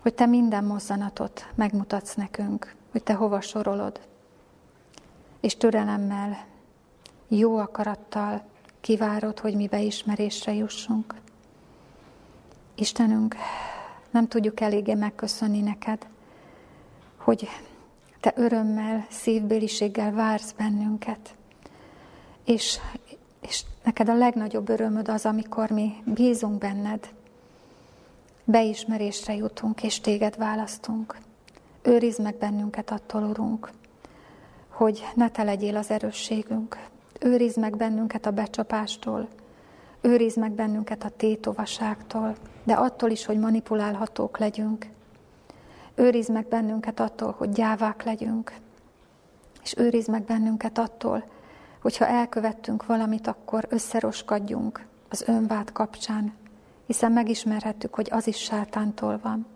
[0.03, 4.01] hogy te minden mozzanatot megmutatsz nekünk, hogy te hova sorolod,
[5.41, 6.47] és türelemmel,
[7.29, 8.43] jó akarattal
[8.81, 11.15] kivárod, hogy mi beismerésre jussunk.
[12.79, 13.37] Istenünk,
[14.11, 16.07] nem tudjuk eléggé megköszönni neked,
[17.17, 17.49] hogy
[18.27, 21.35] Te örömmel, szívbéliséggel vársz bennünket.
[22.45, 22.79] És,
[23.41, 27.09] és neked a legnagyobb örömöd az, amikor mi bízunk benned,
[28.45, 31.17] beismerésre jutunk, és téged választunk.
[31.83, 33.71] Őrizd meg bennünket attól, Urunk,
[34.69, 36.79] hogy ne te legyél az erősségünk.
[37.21, 39.29] Őrizd meg bennünket a becsapástól,
[40.07, 42.35] őrizd meg bennünket a tétovaságtól,
[42.65, 44.87] de attól is, hogy manipulálhatók legyünk.
[45.95, 48.53] Őrizd meg bennünket attól, hogy gyávák legyünk,
[49.63, 51.25] és őrizd meg bennünket attól,
[51.81, 56.33] hogyha elkövettünk valamit, akkor összeroskadjunk az önvád kapcsán,
[56.87, 59.47] hiszen megismerhettük, hogy az is sátántól van.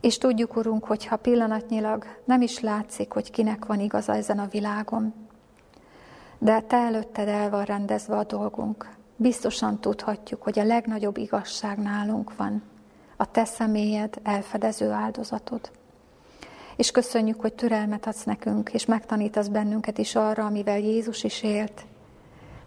[0.00, 5.14] És tudjuk, Urunk, hogyha pillanatnyilag nem is látszik, hogy kinek van igaza ezen a világon,
[6.38, 9.00] de Te előtted el van rendezve a dolgunk.
[9.16, 12.62] Biztosan tudhatjuk, hogy a legnagyobb igazság nálunk van,
[13.16, 15.70] a Te személyed elfedező áldozatod.
[16.76, 21.84] És köszönjük, hogy türelmet adsz nekünk, és megtanítasz bennünket is arra, amivel Jézus is élt,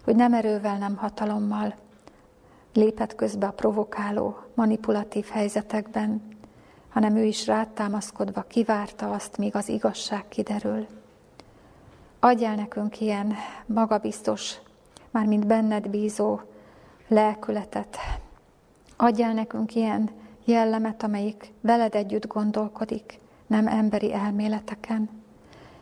[0.04, 1.74] hogy nem erővel, nem hatalommal
[2.72, 6.22] lépett közbe a provokáló, manipulatív helyzetekben,
[6.88, 10.86] hanem ő is rád támaszkodva kivárta azt, míg az igazság kiderül.
[12.20, 13.34] Adjál nekünk ilyen
[13.66, 14.54] magabiztos,
[15.16, 16.40] mármint benned bízó
[17.08, 17.96] lelkületet.
[18.96, 20.10] Adjál nekünk ilyen
[20.44, 25.10] jellemet, amelyik veled együtt gondolkodik, nem emberi elméleteken.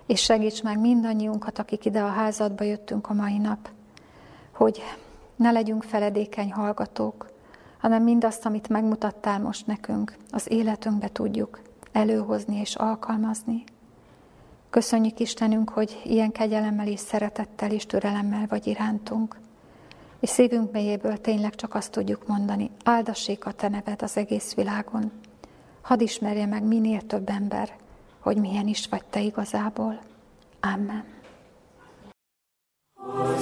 [0.06, 3.68] És segíts meg mindannyiunkat, akik ide a házadba jöttünk a mai nap,
[4.52, 4.82] hogy
[5.36, 7.30] ne legyünk feledékeny hallgatók,
[7.78, 11.60] hanem mindazt, amit megmutattál most nekünk, az életünkbe tudjuk
[11.92, 13.64] előhozni és alkalmazni.
[14.74, 19.36] Köszönjük Istenünk, hogy ilyen kegyelemmel és szeretettel és türelemmel vagy irántunk.
[20.20, 25.12] És szívünk mélyéből tényleg csak azt tudjuk mondani, áldassék a Te neved az egész világon.
[25.80, 27.76] Hadd ismerje meg minél több ember,
[28.18, 29.98] hogy milyen is vagy Te igazából.
[30.60, 31.04] Amen.
[32.94, 33.38] Oh,